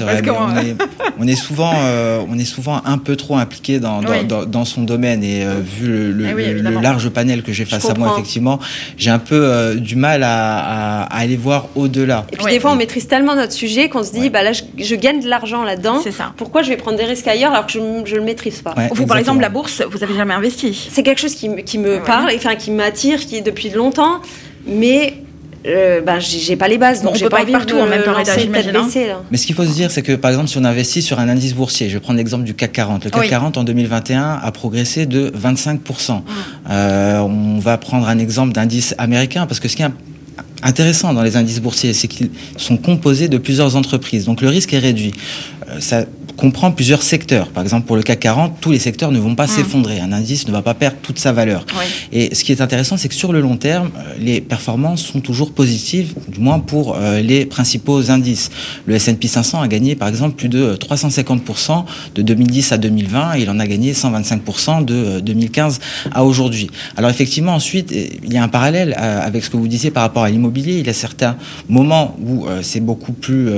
[1.19, 5.23] on, est, souvent, euh, on est souvent un peu trop impliqué dans, dans, son domaine.
[5.23, 8.59] Et euh, vu le, eh large panel que j'ai face à moi, effectivement,
[8.97, 12.27] j'ai un peu euh, du mal à, aller voir au-delà.
[12.33, 14.95] Et puis des fois, on maîtrise tellement notre sujet qu'on se dit, bah là, je,
[14.95, 16.01] gagne de l'argent là-dedans.
[16.03, 16.33] C'est ça.
[16.37, 19.07] Pourquoi je vais prendre des risques ailleurs alors que je ne le maîtrise pas Vous,
[19.07, 20.89] par exemple, la bourse, vous avez jamais investi.
[20.91, 24.21] C'est quelque chose qui, qui me parle, enfin qui m'attire, qui est depuis longtemps,
[24.67, 25.15] mais
[25.67, 28.17] euh, ben, j'ai pas les bases, donc j'ai pas envie partout en même temps.
[28.17, 29.23] Hein.
[29.31, 31.29] Mais ce qu'il faut se dire, c'est que par exemple, si on investit sur un
[31.29, 33.05] indice boursier, je vais prendre l'exemple du CAC 40.
[33.05, 35.79] Le CAC 40 en 2021 a progressé de 25%.
[36.13, 36.23] Mm.
[36.71, 39.91] Euh, on va prendre un exemple d'indice américain, parce que ce qui est
[40.63, 44.25] intéressant dans les indices boursiers, c'est qu'ils sont composés de plusieurs entreprises.
[44.25, 45.13] Donc le risque est réduit.
[45.69, 46.05] Euh, ça,
[46.37, 47.49] comprend plusieurs secteurs.
[47.49, 50.01] Par exemple, pour le CAC 40, tous les secteurs ne vont pas s'effondrer.
[50.01, 51.65] Un indice ne va pas perdre toute sa valeur.
[52.13, 55.53] Et ce qui est intéressant, c'est que sur le long terme, les performances sont toujours
[55.53, 58.51] positives, du moins pour les principaux indices.
[58.87, 63.43] Le S&P 500 a gagné, par exemple, plus de 350% de 2010 à 2020 et
[63.43, 65.81] il en a gagné 125% de 2015
[66.13, 66.69] à aujourd'hui.
[66.97, 70.25] Alors effectivement, ensuite, il y a un parallèle avec ce que vous disiez par rapport
[70.25, 70.79] à l'immobilier.
[70.79, 71.37] Il y a certains
[71.69, 73.49] moments où c'est beaucoup plus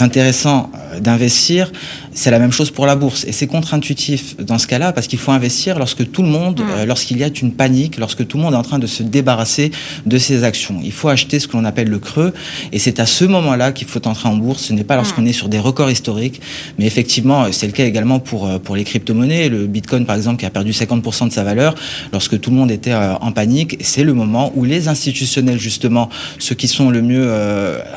[0.00, 1.70] intéressant d'investir
[2.12, 3.24] c'est la même chose pour la bourse.
[3.24, 6.84] Et c'est contre-intuitif dans ce cas-là parce qu'il faut investir lorsque tout le monde, euh,
[6.84, 9.70] lorsqu'il y a une panique, lorsque tout le monde est en train de se débarrasser
[10.06, 10.80] de ses actions.
[10.82, 12.32] Il faut acheter ce que l'on appelle le creux.
[12.72, 14.64] Et c'est à ce moment-là qu'il faut entrer en bourse.
[14.64, 16.40] Ce n'est pas lorsqu'on est sur des records historiques.
[16.78, 19.48] Mais effectivement, c'est le cas également pour, euh, pour les crypto-monnaies.
[19.48, 21.74] Le Bitcoin, par exemple, qui a perdu 50% de sa valeur
[22.12, 23.76] lorsque tout le monde était euh, en panique.
[23.80, 27.30] C'est le moment où les institutionnels, justement, ceux qui sont le mieux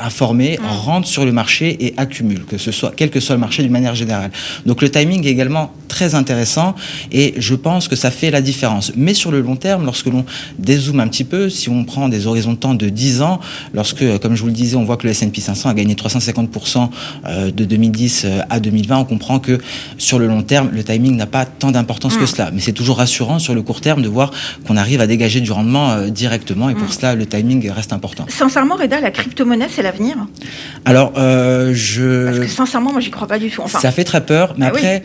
[0.00, 3.62] informés, rentrent sur le marché et accumulent, que ce soit, quel que soit le marché
[3.62, 4.30] d'une manière générale
[4.66, 6.74] donc le timing est également très intéressant
[7.12, 8.92] et je pense que ça fait la différence.
[8.96, 10.24] Mais sur le long terme, lorsque l'on
[10.58, 13.40] dézoome un petit peu, si on prend des horizons de temps de 10 ans,
[13.74, 16.88] lorsque, comme je vous le disais, on voit que le S&P 500 a gagné 350%
[17.26, 19.58] euh, de 2010 euh, à 2020, on comprend que
[19.98, 22.26] sur le long terme, le timing n'a pas tant d'importance que mm.
[22.26, 22.50] cela.
[22.52, 24.32] Mais c'est toujours rassurant sur le court terme de voir
[24.66, 26.92] qu'on arrive à dégager du rendement euh, directement et pour mm.
[26.92, 28.26] cela, le timing reste important.
[28.28, 30.16] Sincèrement, Reda, la crypto-monnaie, c'est l'avenir?
[30.84, 32.24] Alors, je...
[32.26, 33.62] Parce que sincèrement, moi, j'y crois pas du tout.
[33.74, 35.02] Enfin, fait très peur, mais ah après,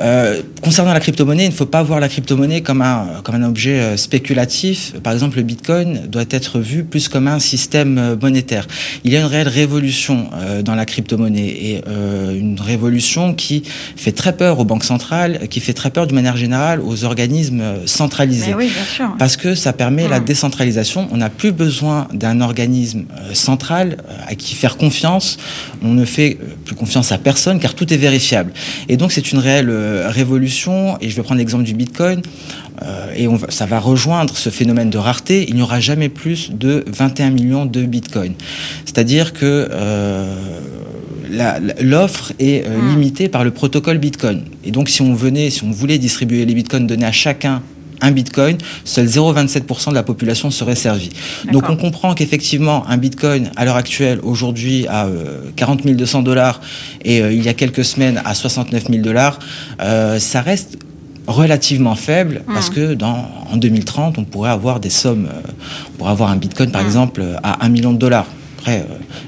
[0.00, 3.42] euh, concernant la crypto-monnaie, il ne faut pas voir la crypto-monnaie comme un, comme un
[3.42, 4.94] objet euh, spéculatif.
[5.02, 8.66] Par exemple, le Bitcoin doit être vu plus comme un système euh, monétaire.
[9.04, 10.30] Il y a une réelle révolution
[10.64, 11.82] dans la crypto-monnaie et
[12.34, 13.62] une révolution qui
[13.96, 17.62] fait très peur aux banques centrales, qui fait très peur d'une manière générale aux organismes
[17.86, 18.54] centralisés.
[18.54, 19.14] Oui, bien sûr.
[19.18, 20.24] Parce que ça permet la mmh.
[20.24, 21.08] décentralisation.
[21.12, 25.38] On n'a plus besoin d'un organisme central à qui faire confiance.
[25.82, 28.52] On ne fait plus confiance à personne car tout est vérifiable.
[28.88, 32.22] Et donc c'est une réelle euh, révolution, et je vais prendre l'exemple du Bitcoin,
[32.82, 36.50] euh, et on ça va rejoindre ce phénomène de rareté, il n'y aura jamais plus
[36.52, 38.34] de 21 millions de Bitcoin.
[38.84, 40.34] C'est-à-dire que euh,
[41.80, 42.90] l'offre est hmm.
[42.90, 44.42] limitée par le protocole Bitcoin.
[44.64, 47.62] Et donc si on venait, si on voulait distribuer les Bitcoins, donner à chacun
[48.00, 51.10] un bitcoin, seul 0,27% de la population serait servie.
[51.52, 55.08] Donc on comprend qu'effectivement, un bitcoin, à l'heure actuelle, aujourd'hui, à
[55.56, 56.60] 40 200 dollars
[57.04, 59.38] et euh, il y a quelques semaines à 69 000 dollars,
[59.80, 60.78] euh, ça reste
[61.26, 62.54] relativement faible hmm.
[62.54, 65.50] parce que dans, en 2030, on pourrait avoir des sommes, euh,
[65.88, 66.86] on pourrait avoir un bitcoin par hmm.
[66.86, 68.26] exemple à 1 million de dollars.
[68.58, 68.84] Après,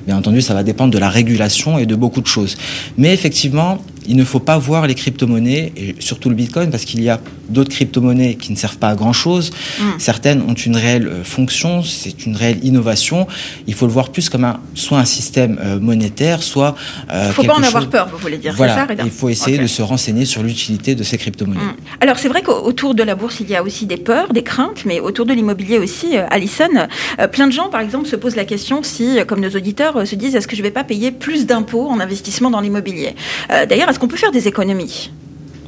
[0.07, 2.57] bien entendu, ça va dépendre de la régulation et de beaucoup de choses.
[2.99, 7.03] Mais effectivement, il ne faut pas voir les crypto-monnaies, et surtout le Bitcoin, parce qu'il
[7.03, 9.51] y a d'autres crypto-monnaies qui ne servent pas à grand-chose.
[9.79, 9.85] Mm.
[9.99, 13.27] Certaines ont une réelle euh, fonction, c'est une réelle innovation.
[13.67, 16.75] Il faut le voir plus comme un, soit un système euh, monétaire, soit...
[17.11, 18.55] Euh, il ne faut pas en avoir peur, vous voulez dire.
[18.57, 21.61] Voilà, ça, il faut essayer de se renseigner sur l'utilité de ces crypto-monnaies.
[21.61, 21.77] Mm.
[22.01, 24.85] Alors c'est vrai qu'autour de la bourse, il y a aussi des peurs, des craintes,
[24.87, 26.89] mais autour de l'immobilier aussi, Alison,
[27.33, 30.37] plein de gens, par exemple, se posent la question si, comme nos auditeurs, se disent
[30.37, 33.15] est-ce que je ne vais pas payer plus d'impôts en investissement dans l'immobilier?
[33.49, 35.11] D'ailleurs, est-ce qu'on peut faire des économies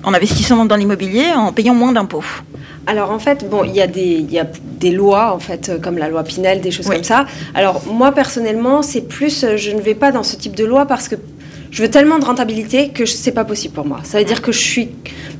[0.05, 2.25] en investissant dans l'immobilier en payant moins d'impôts
[2.85, 4.47] alors en fait, bon, il y, a des, y a
[4.81, 7.27] des lois en fait, comme la loi Pinel, des choses comme ça.
[7.55, 11.07] Alors moi personnellement, c'est plus, je ne vais pas dans ce type de loi parce
[11.07, 11.15] que
[11.71, 14.01] je veux tellement de rentabilité que c'est pas possible pour moi.
[14.03, 14.91] Ça veut dire que je suis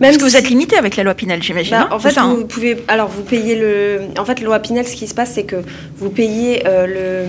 [0.01, 1.73] même parce que vous êtes limité avec la loi Pinel, j'imagine.
[1.73, 4.87] Bah, en fait, vous hein pouvez, alors vous payez le, en fait, la loi Pinel,
[4.87, 5.57] ce qui se passe, c'est que
[5.99, 7.27] vous payez euh, le,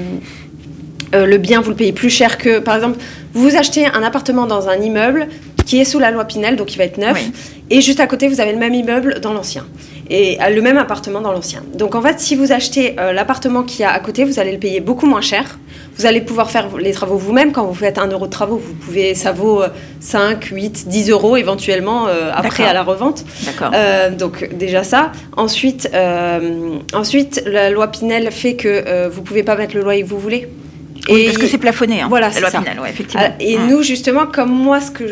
[1.14, 3.00] euh, le bien, vous le payez plus cher que, par exemple,
[3.34, 5.28] vous achetez un appartement dans un immeuble
[5.66, 7.24] qui est sous la loi Pinel, donc il va être neuf.
[7.70, 9.66] Et juste à côté, vous avez le même immeuble dans l'ancien.
[10.10, 11.64] Et euh, le même appartement dans l'ancien.
[11.74, 14.60] Donc en fait, si vous achetez euh, l'appartement qui a à côté, vous allez le
[14.60, 15.58] payer beaucoup moins cher.
[15.98, 17.52] Vous allez pouvoir faire les travaux vous-même.
[17.52, 19.62] Quand vous faites un euro de travaux, vous pouvez, ça vaut
[20.02, 23.24] 5, 8, 10 euros éventuellement euh, après à la revente.
[23.46, 23.72] D'accord.
[24.18, 25.12] donc déjà ça.
[25.38, 25.90] Ensuite,
[26.94, 30.50] ensuite, la loi Pinel fait que vous pouvez pas mettre le loyer que vous voulez.
[31.10, 32.02] Oui, parce que c'est plafonné.
[32.02, 32.60] Hein, voilà, c'est ça.
[32.60, 33.26] ouais, effectivement.
[33.28, 35.08] Ah, et nous, justement, comme moi, ce que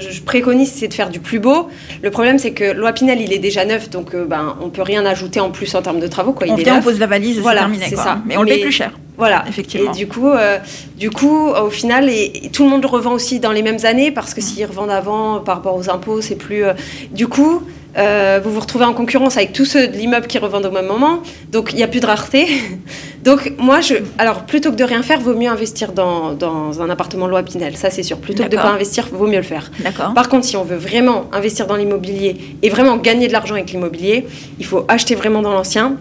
[0.00, 1.68] je, préconise, c'est de faire du plus beau.
[2.02, 4.82] Le problème, c'est que loi Pinel, il est déjà neuf, donc euh, ben, on peut
[4.82, 6.32] rien ajouter en plus en termes de travaux.
[6.32, 6.46] Quoi.
[6.46, 7.90] Il on vient, on pose la valise, voilà, c'est terminé.
[7.90, 8.04] Quoi.
[8.04, 8.18] Ça.
[8.26, 8.92] Mais on le paye plus cher.
[9.16, 9.92] Voilà, effectivement.
[9.92, 10.58] Et du coup, euh,
[10.98, 14.10] du coup, au final, et, tout le monde le revend aussi dans les mêmes années
[14.10, 16.64] parce que s'ils revendent avant par rapport aux impôts, c'est plus.
[16.64, 16.74] Euh,
[17.12, 17.62] du coup,
[17.98, 20.86] euh, vous vous retrouvez en concurrence avec tous ceux de l'immeuble qui revendent au même
[20.86, 22.46] moment, donc il n'y a plus de rareté.
[23.24, 26.90] donc moi, je, alors plutôt que de rien faire, vaut mieux investir dans, dans un
[26.90, 28.18] appartement loi Pinel, ça c'est sûr.
[28.18, 29.70] Plutôt que de ne pas investir, vaut mieux le faire.
[30.14, 33.70] Par contre, si on veut vraiment investir dans l'immobilier et vraiment gagner de l'argent avec
[33.70, 34.26] l'immobilier,
[34.58, 35.96] il faut acheter vraiment dans l'ancien.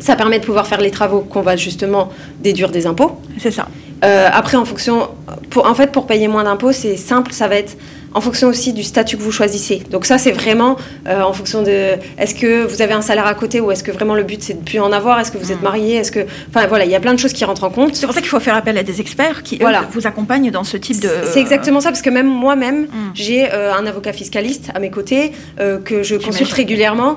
[0.00, 3.20] Ça permet de pouvoir faire les travaux qu'on va justement déduire des impôts.
[3.38, 3.66] C'est ça.
[4.04, 5.08] Euh, après, en fonction,
[5.50, 7.76] pour, en fait, pour payer moins d'impôts, c'est simple, ça va être
[8.14, 9.82] en fonction aussi du statut que vous choisissez.
[9.90, 13.34] Donc ça, c'est vraiment euh, en fonction de est-ce que vous avez un salaire à
[13.34, 15.20] côté ou est-ce que vraiment le but c'est de plus en avoir?
[15.20, 15.96] Est-ce que vous êtes marié?
[15.96, 17.94] Est-ce que, enfin voilà, il y a plein de choses qui rentrent en compte.
[17.96, 20.64] C'est pour ça qu'il faut faire appel à des experts qui eux, vous accompagnent dans
[20.64, 21.08] ce type de.
[21.32, 23.10] C'est exactement ça, parce que même moi-même, Mm.
[23.14, 27.16] j'ai euh, un avocat fiscaliste à mes côtés euh, que je consulte régulièrement.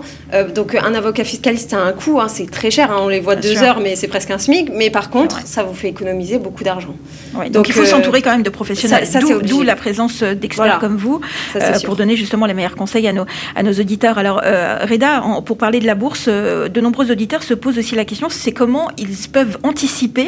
[0.55, 2.91] Donc, un avocat fiscaliste, a un coût, hein, c'est très cher.
[2.91, 3.67] hein, on les voit Bien deux sûr.
[3.67, 4.69] heures, mais c'est presque un SMIC.
[4.73, 6.95] Mais par contre, ça vous fait économiser beaucoup d'argent.
[7.35, 9.05] Ouais, donc, Donc, il faut s'entourer quand même de professionnels.
[9.05, 10.79] ça- ça, c'est D'où- la présence d'experts Voilà.
[10.81, 11.21] Comme vous
[11.53, 14.17] Ça, euh, pour donner justement les meilleurs conseils à nos, à nos auditeurs.
[14.17, 17.77] Alors, euh, Reda, en- pour parler de la bourse, euh, de nombreux auditeurs se posent
[17.81, 20.27] aussi la question c'est comment ils peuvent anticiper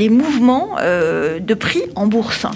[0.00, 0.68] les mouvements
[1.50, 2.46] de prix en bourse?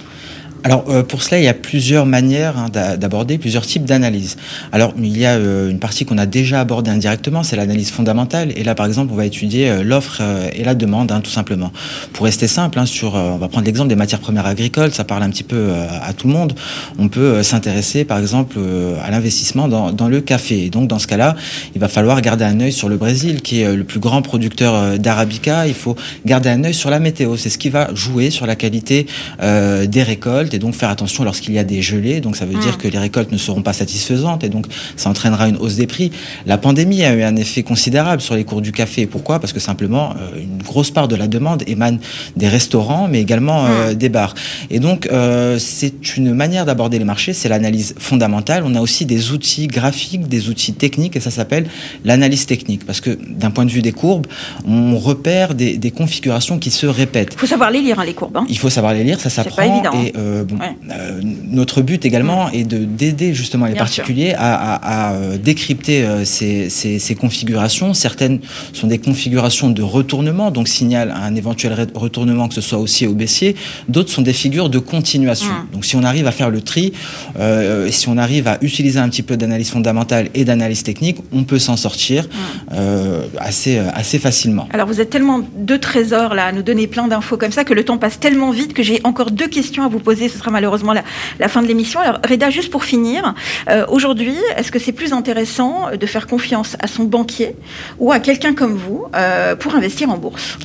[0.65, 4.37] Alors euh, pour cela, il y a plusieurs manières hein, d'a- d'aborder, plusieurs types d'analyses.
[4.71, 8.53] Alors il y a euh, une partie qu'on a déjà abordée indirectement, c'est l'analyse fondamentale.
[8.55, 11.31] Et là, par exemple, on va étudier euh, l'offre euh, et la demande, hein, tout
[11.31, 11.73] simplement.
[12.13, 15.03] Pour rester simple, hein, sur, euh, on va prendre l'exemple des matières premières agricoles, ça
[15.03, 15.71] parle un petit peu
[16.03, 16.53] à tout le monde.
[16.99, 18.59] On peut s'intéresser, par exemple,
[19.05, 20.67] à l'investissement dans, dans le café.
[20.67, 21.35] Et donc dans ce cas-là,
[21.75, 24.99] il va falloir garder un œil sur le Brésil, qui est le plus grand producteur
[24.99, 25.67] d'arabica.
[25.67, 27.37] Il faut garder un œil sur la météo.
[27.37, 29.07] C'est ce qui va jouer sur la qualité
[29.41, 32.21] des récoltes et donc faire attention lorsqu'il y a des gelées.
[32.21, 35.49] Donc ça veut dire que les récoltes ne seront pas satisfaisantes et donc ça entraînera
[35.49, 36.11] une hausse des prix.
[36.47, 39.07] La pandémie a eu un effet considérable sur les cours du café.
[39.07, 39.39] Pourquoi?
[39.41, 41.99] Parce que simplement euh, une grosse part de la demande émane
[42.37, 44.35] des restaurants, mais également euh, des bars.
[44.71, 48.63] Et donc euh, c'est une manière d'aborder les marchés, c'est l'analyse fondamentale.
[48.67, 51.67] On a aussi des outils graphiques, des outils techniques et ça s'appelle
[52.05, 54.27] l'analyse technique parce que d'un point de vue des courbes,
[54.67, 57.33] on repère des, des configurations qui se répètent.
[57.35, 58.37] Il faut savoir les lire, hein, les courbes.
[58.37, 58.47] hein.
[58.49, 59.83] Il faut savoir les lire, ça s'apprend.
[60.03, 60.57] Et euh, bon,
[60.91, 65.39] euh, notre but également est de d'aider justement les Bien particuliers à, à- à, euh,
[65.39, 67.95] décrypter euh, ces, ces- ces configurations.
[67.95, 68.41] Certaines
[68.73, 73.07] sont des configurations de retournement, donc signalent un éventuel re- retournement, que ce soit haussier
[73.09, 73.55] ou baissier.
[73.89, 75.51] D'autres sont des figures de continuation.
[75.53, 75.73] Mm.
[75.75, 76.93] Donc si on arrive à faire le tri,
[77.39, 81.45] euh, si on arrive à utiliser un petit peu d'analyse fondamentale et d'analyse technique, on
[81.45, 82.29] peut s'en sortir
[82.73, 84.69] euh, assez, assez facilement.
[84.73, 87.75] Alors vous êtes tellement de trésors là à nous donner plein d'infos comme ça que
[87.75, 90.29] le temps passe tellement vite que j'ai encore deux questions à vous poser.
[90.33, 91.05] Ce sera malheureusement la,
[91.39, 92.01] la fin de l'émission.
[92.01, 93.35] Alors Reda, juste pour finir,
[93.69, 97.55] euh, aujourd'hui, est-ce que c'est plus intéressant de faire confiance à son banquier
[97.99, 100.59] ou à quelqu'un comme vous euh, pour investir en bourse?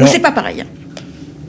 [0.00, 0.64] Ou c'est pas pareil?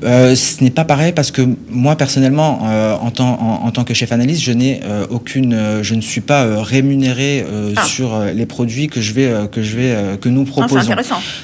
[0.04, 3.84] Euh, ce n'est pas pareil parce que moi personnellement, euh, en, tant, en, en tant
[3.84, 7.84] que chef analyste, je n'ai euh, aucune, je ne suis pas rémunéré Ah.
[7.86, 10.76] sur les produits que je vais, que je vais, que nous Ah, proposons.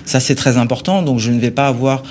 [0.06, 1.02] Ça c'est très important.
[1.04, 2.04] Donc je ne vais pas avoir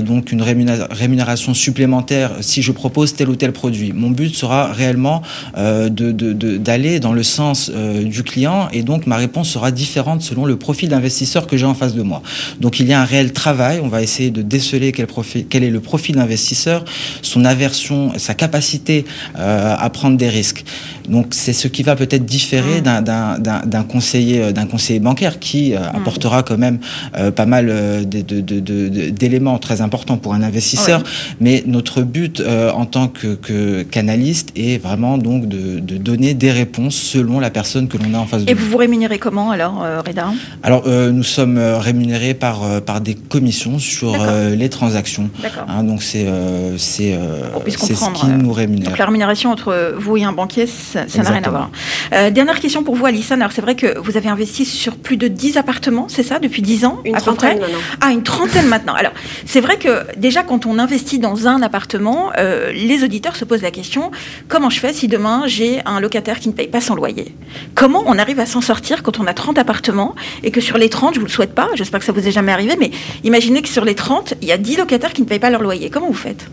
[0.00, 3.92] donc une rémunéra- rémunération supplémentaire si je propose tel ou tel produit.
[3.92, 5.22] Mon but sera réellement
[5.56, 10.22] de- de- de- d'aller dans le sens du client et donc ma réponse sera différente
[10.22, 12.22] selon le profil d'investisseur que j'ai en face de moi.
[12.60, 13.80] Donc il y a un réel travail.
[13.82, 16.78] On va essayer de déceler quel, profil, quel est le profil d'investisseur,
[17.22, 18.96] son aversion, sa capacité
[19.38, 20.62] euh, à prendre des risques.
[21.14, 23.02] Donc c'est ce qui va peut-être différer d'un-
[23.74, 26.78] d'un conseiller, euh, d'un conseiller bancaire qui euh, apportera quand même
[27.18, 27.64] euh, pas mal
[29.22, 31.02] d'éléments très importants pour un investisseur.
[31.40, 32.42] Mais notre but
[32.82, 37.88] en tant que qu'analyste est vraiment donc de, de donner des réponses selon la personne
[37.88, 38.60] que l'on a en face de Et nous.
[38.60, 40.26] vous vous rémunérez comment alors, Reda?
[40.62, 44.10] Alors, nous sommes rémunérés par, par des commissions sur
[44.62, 45.28] les transactions.
[45.66, 45.80] D'accord.
[45.80, 48.90] Hein, donc, c'est euh, c'est euh, ce qui euh, nous rémunère.
[48.90, 51.70] Donc la rémunération entre vous et un banquier, ça n'a rien à voir.
[52.12, 53.34] Euh, dernière question pour vous, Alison.
[53.36, 56.62] Alors c'est vrai que vous avez investi sur plus de 10 appartements, c'est ça, depuis
[56.62, 57.78] 10 ans Une à peu près trentaine maintenant.
[58.00, 58.94] Ah, une trentaine maintenant.
[58.94, 59.12] Alors,
[59.46, 63.62] c'est vrai que déjà, quand on investit dans un appartement, euh, les auditeurs se posent
[63.62, 64.10] la question
[64.48, 67.34] comment je fais si demain j'ai un locataire qui ne paye pas son loyer?
[67.74, 70.88] Comment on arrive à s'en sortir quand on a 30 appartements et que sur les
[70.88, 72.90] 30, je vous le souhaite pas, j'espère que ça vous est jamais arrivé, mais
[73.22, 75.62] imaginez que sur les 30, il y a 10 locataires qui ne payent pas leur
[75.62, 75.88] loyer.
[75.90, 76.46] Comment vous faites?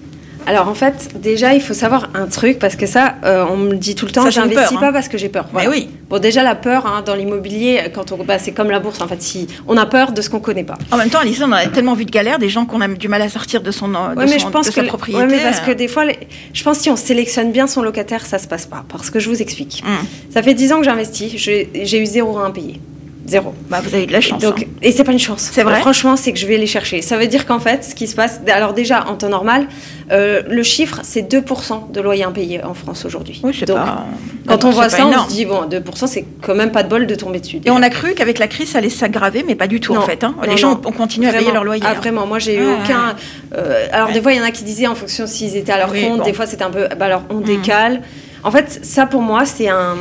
[0.48, 3.72] Alors en fait, déjà, il faut savoir un truc, parce que ça, euh, on me
[3.74, 4.82] le dit tout le temps, j'investis peur, hein.
[4.88, 5.46] pas parce que j'ai peur.
[5.54, 5.88] Mais oui.
[6.10, 9.08] Bon, déjà, la peur hein, dans l'immobilier, quand on, bah, c'est comme la bourse, en
[9.08, 10.80] fait, si on a peur de ce qu'on connaît pas.
[10.92, 13.08] En même temps, Alison, on a tellement vu de galères, des gens qu'on a du
[13.08, 15.22] mal à sortir de son, de Ouais, mais son- je pense de que sa propriété.
[15.24, 16.18] ouais, mais parce que euh, des fois, les-
[16.54, 18.84] je pense que si on sélectionne bien son locataire, ça se passe pas.
[18.90, 19.84] Parce que je vous explique.
[19.86, 19.94] hum,
[20.34, 22.82] Ça fait 10 ans que j'investis, j'ai eu zéro à impayé.
[23.26, 23.54] Zéro.
[23.70, 24.42] bah, vous avez de la chance.
[24.42, 24.66] Donc, hein.
[24.82, 25.50] et c'est pas une chance.
[25.54, 27.02] C'est vrai Franchement, c'est que je vais les chercher.
[27.02, 29.68] Ça veut dire qu'en fait, ce qui se passe, alors déjà en temps normal,
[30.12, 33.40] euh, le chiffre c'est 2% de loyer impayé en France aujourd'hui.
[33.44, 34.06] Oui, Donc, pas.
[34.48, 36.90] quand non, on voit ça, on se dit bon, 2% c'est quand même pas de
[36.90, 37.62] bol de tomber dessus.
[37.64, 40.02] Et on a cru qu'avec la crise, ça allait s'aggraver, mais pas du tout en
[40.02, 40.24] fait.
[40.24, 40.36] hein.
[40.42, 41.84] Non, Les gens ont continué à payer leur loyer.
[41.86, 42.00] Ah hein.
[42.00, 43.16] vraiment, moi j'ai eu aucun.
[43.56, 44.14] euh, alors Ouais.
[44.14, 46.02] des fois il y en a qui disaient en fonction s'ils étaient à leur Oui,
[46.02, 46.24] compte, bon.
[46.26, 46.88] des fois c'était un peu.
[47.00, 47.44] Bah alors on Mm.
[47.44, 48.02] décale.
[48.44, 49.96] En fait, ça pour moi c'est un.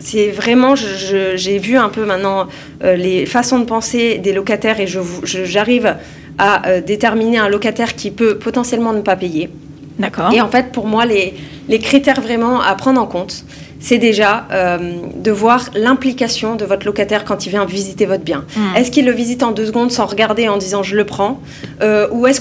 [0.00, 2.46] C'est vraiment, j'ai vu un peu maintenant
[2.82, 4.86] euh, les façons de penser des locataires et
[5.24, 5.94] j'arrive
[6.38, 9.50] à euh, déterminer un locataire qui peut potentiellement ne pas payer.
[9.98, 10.32] D'accord.
[10.32, 11.34] Et en fait, pour moi, les,
[11.68, 13.44] les critères vraiment à prendre en compte,
[13.78, 14.78] c'est déjà euh,
[15.14, 18.44] de voir l'implication de votre locataire quand il vient visiter votre bien.
[18.56, 18.76] Hmm.
[18.76, 21.40] Est-ce qu'il le visite en deux secondes sans regarder en disant je le prends
[21.82, 22.40] Ou est-ce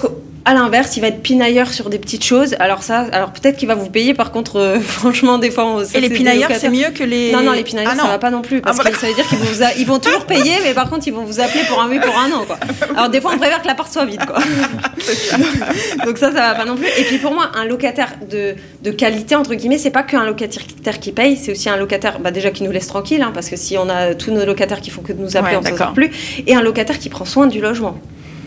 [0.54, 3.68] qu'à l'inverse, il va être pinailleur sur des petites choses Alors ça, alors peut-être qu'il
[3.68, 4.14] va vous payer.
[4.14, 7.32] Par contre, euh, franchement, des fois, on, ça, Et les pinailleurs, c'est mieux que les.
[7.32, 8.10] Non, non, les pinailleurs, Ah, ça non.
[8.10, 8.62] va pas non plus.
[8.62, 10.54] Parce Ah, bon, que ça veut dire qu'ils vont, vous a- ils vont toujours payer,
[10.64, 12.46] mais par contre, ils vont vous appeler pour un oui, pour un an.
[12.46, 12.58] Quoi.
[12.96, 14.26] Alors, des fois, on préfère que l'appart soit vide.
[14.26, 14.40] Quoi.
[16.06, 16.88] Donc, ça, ça va pas non plus.
[16.98, 21.00] Et puis, pour moi, un locataire de, de qualité, entre guillemets, c'est pas qu'un locataire
[21.00, 23.56] qui paye, c'est aussi un locataire bah, déjà qui nous laisse tranquille, hein, parce que
[23.56, 25.78] si on a tous nos locataires qui font que de nous appeler, Ouais, on s'en
[25.78, 26.12] sort plus.
[26.48, 27.98] Et un locataire qui prend soin du logement.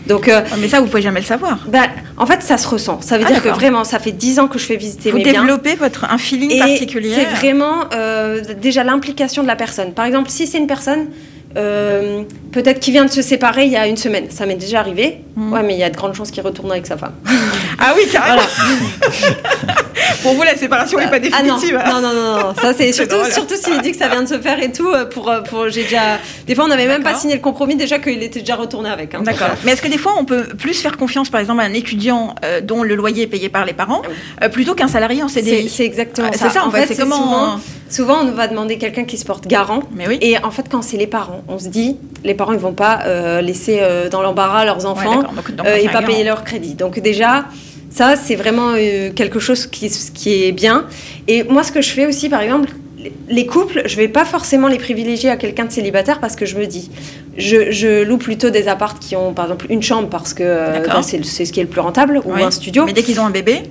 [0.07, 1.59] Donc, euh, Ah, Mais ça, vous pouvez jamais le savoir.
[1.67, 1.83] bah,
[2.17, 2.99] en fait, ça se ressent.
[3.01, 5.17] Ça veut Ah, dire que vraiment, ça fait 10 ans que je fais visiter Vous
[5.17, 5.33] mes biens.
[5.41, 7.13] développez votre un feeling Et particulier.
[7.15, 9.93] C'est vraiment euh, déjà l'implication de la personne.
[9.93, 11.07] Par exemple, si c'est une personne
[11.55, 14.79] euh, peut-être qui vient de se séparer il y a une semaine, ça m'est déjà
[14.79, 15.19] arrivé.
[15.35, 15.53] Mhm.
[15.53, 17.13] Ouais, mais il y a de grandes chances qu'il retourne avec sa femme.
[17.79, 18.41] Ah oui, carrément.
[18.41, 19.75] Voilà.
[20.21, 21.81] Pour vous, la séparation n'est pas Ah non, définitive.
[21.85, 22.53] non, non, non, non.
[22.61, 23.31] Ça c'est surtout, drôle.
[23.31, 24.87] surtout s'il dit que ça vient de se faire et tout.
[24.87, 26.19] euh, Pour, euh, pour j'ai déjà.
[26.47, 29.13] Des fois, on n'avait même pas signé le compromis déjà qu'il était déjà retourné avec.
[29.15, 29.21] hein.
[29.23, 29.49] D'accord.
[29.63, 32.35] Mais est-ce que des fois, on peut plus faire confiance, par exemple, à un étudiant
[32.45, 34.01] euh, dont le loyer est payé par les parents,
[34.41, 36.47] euh, plutôt qu'un salarié en CDI c'est exactement Ah, ça.
[36.49, 36.87] C'est ça, en, fait.
[36.87, 39.81] C'est comment souvent, souvent, on va demander quelqu'un qui se porte garant.
[39.95, 40.17] Mais oui.
[40.21, 43.01] Et en fait, quand c'est les parents, on se dit, les parents, ils vont pas
[43.05, 45.33] euh, laisser euh, dans l'embarras leurs Ouais, enfants d'accord.
[45.55, 46.73] Donc, euh, et pas payer leur crédit.
[46.75, 47.45] Donc déjà,
[47.93, 50.85] ça, c'est vraiment euh, quelque chose qui, qui est bien.
[51.27, 52.69] Et moi, ce que je fais aussi, par exemple,
[53.29, 56.57] les couples, je vais pas forcément les privilégier à quelqu'un de célibataire parce que je
[56.57, 56.89] me dis,
[57.37, 60.87] je, je loue plutôt des appartes qui ont, par exemple, une chambre parce que euh,
[60.87, 62.43] bah, c'est ce qui est le plus rentable, ou Oui.
[62.43, 62.85] un studio.
[62.85, 63.63] Mais dès qu'ils ont un bébé,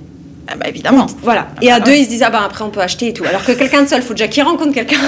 [0.47, 1.07] ah bah, évidemment.
[1.21, 1.47] Voilà.
[1.61, 1.99] Et à Ah, deux, ouais.
[2.01, 3.23] ils se disent, ah bah après, on peut acheter et tout.
[3.23, 4.97] Alors que quelqu'un de seul, faut déjà qu'il rencontre quelqu'un.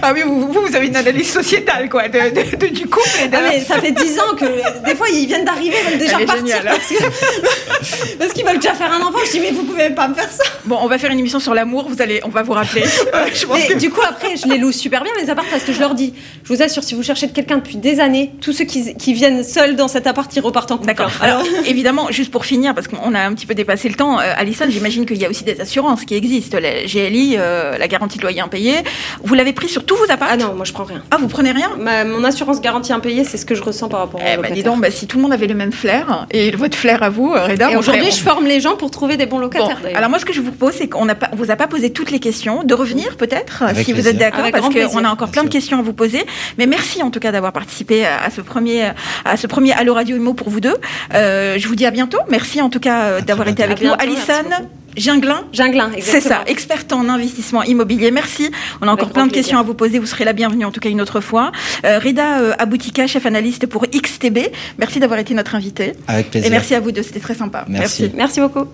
[0.00, 3.28] Ah oui, vous, vous, avez une analyse sociétale, quoi, de, de- de- du couple et.
[3.32, 4.44] Ah, mais ça fait 10 ans que
[4.88, 8.74] des fois ils viennent d'arriver, ils veulent déjà repartir parce que- parce qu'ils veulent déjà
[8.74, 9.18] faire un enfant.
[9.26, 10.44] Je dis mais vous pouvez pas me faire ça.
[10.66, 12.84] Bon, on va faire une émission sur l'amour, vous allez, on va vous rappeler.
[13.34, 15.64] Je pense Mais que- du coup après je les loue super bien les apparts parce
[15.64, 18.32] que je leur dis, je vous assure si vous cherchez de quelqu'un depuis des années,
[18.40, 20.86] tous ceux qui, qui viennent seuls dans cet appart ils repartent en couple.
[20.86, 21.10] D'accord.
[21.20, 21.24] hein.
[21.24, 24.32] Alors, évidemment, juste pour finir, parce qu'on a un petit peu dépassé le temps, euh,
[24.38, 26.58] Alison, j'imagine qu'il y a aussi des assurances qui existent.
[26.60, 28.74] La GLI, euh, la garantie de loyer impayé.
[29.22, 31.02] Vous l'avez pris sur tous vos apparts ah non moi je prends rien.
[31.10, 31.70] Ah, vous prenez rien?
[31.78, 34.36] Ma- mon assurance garantie impayée c'est ce que je ressens par rapport au Eh ben,
[34.36, 34.56] locataire.
[34.56, 37.10] dis donc, bah, si tout le monde avait le même flair, et votre flair à
[37.10, 39.78] vous, euh, Reda, on aujourd'hui je forme les gens pour trouver des bons Bon, locataires.
[39.94, 41.66] alors moi ce que je vous propose c'est qu'on n'a pas, on vous a pas
[41.66, 45.30] posé toutes les questions, de revenir peut-être si vous êtes d'accord parce qu'on a encore
[45.30, 46.24] plein de questions à vous poser.
[46.58, 48.90] Mais merci en tout cas d'avoir participé à à ce premier
[49.24, 50.74] à ce premier Allo Radio Imo pour vous deux.
[51.14, 52.18] Euh, je vous dis à bientôt.
[52.30, 53.96] Merci en tout cas d'avoir été avec bientôt.
[53.96, 54.78] nous, À merci beaucoup.
[54.96, 56.44] Ginglin, Ginglin c'est exactement.
[56.44, 58.10] ça, experte en investissement immobilier.
[58.10, 58.50] Merci.
[58.80, 59.98] On a encore plein de questions à vous poser.
[59.98, 61.52] Vous serez la bienvenue en tout cas une autre fois.
[61.84, 64.38] Euh, Reda euh, Aboutika, chef analyste pour XTB.
[64.78, 65.92] Merci d'avoir été notre invité.
[66.08, 66.48] Avec plaisir.
[66.48, 67.64] Et merci à vous deux, c'était très sympa.
[67.68, 68.10] Merci.
[68.14, 68.66] Merci beaucoup.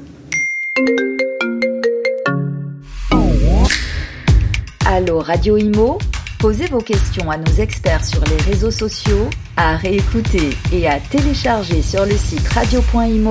[4.87, 5.99] Allô Radio Imo
[6.45, 11.81] Posez vos questions à nos experts sur les réseaux sociaux, à réécouter et à télécharger
[11.81, 13.23] sur le site radio.imo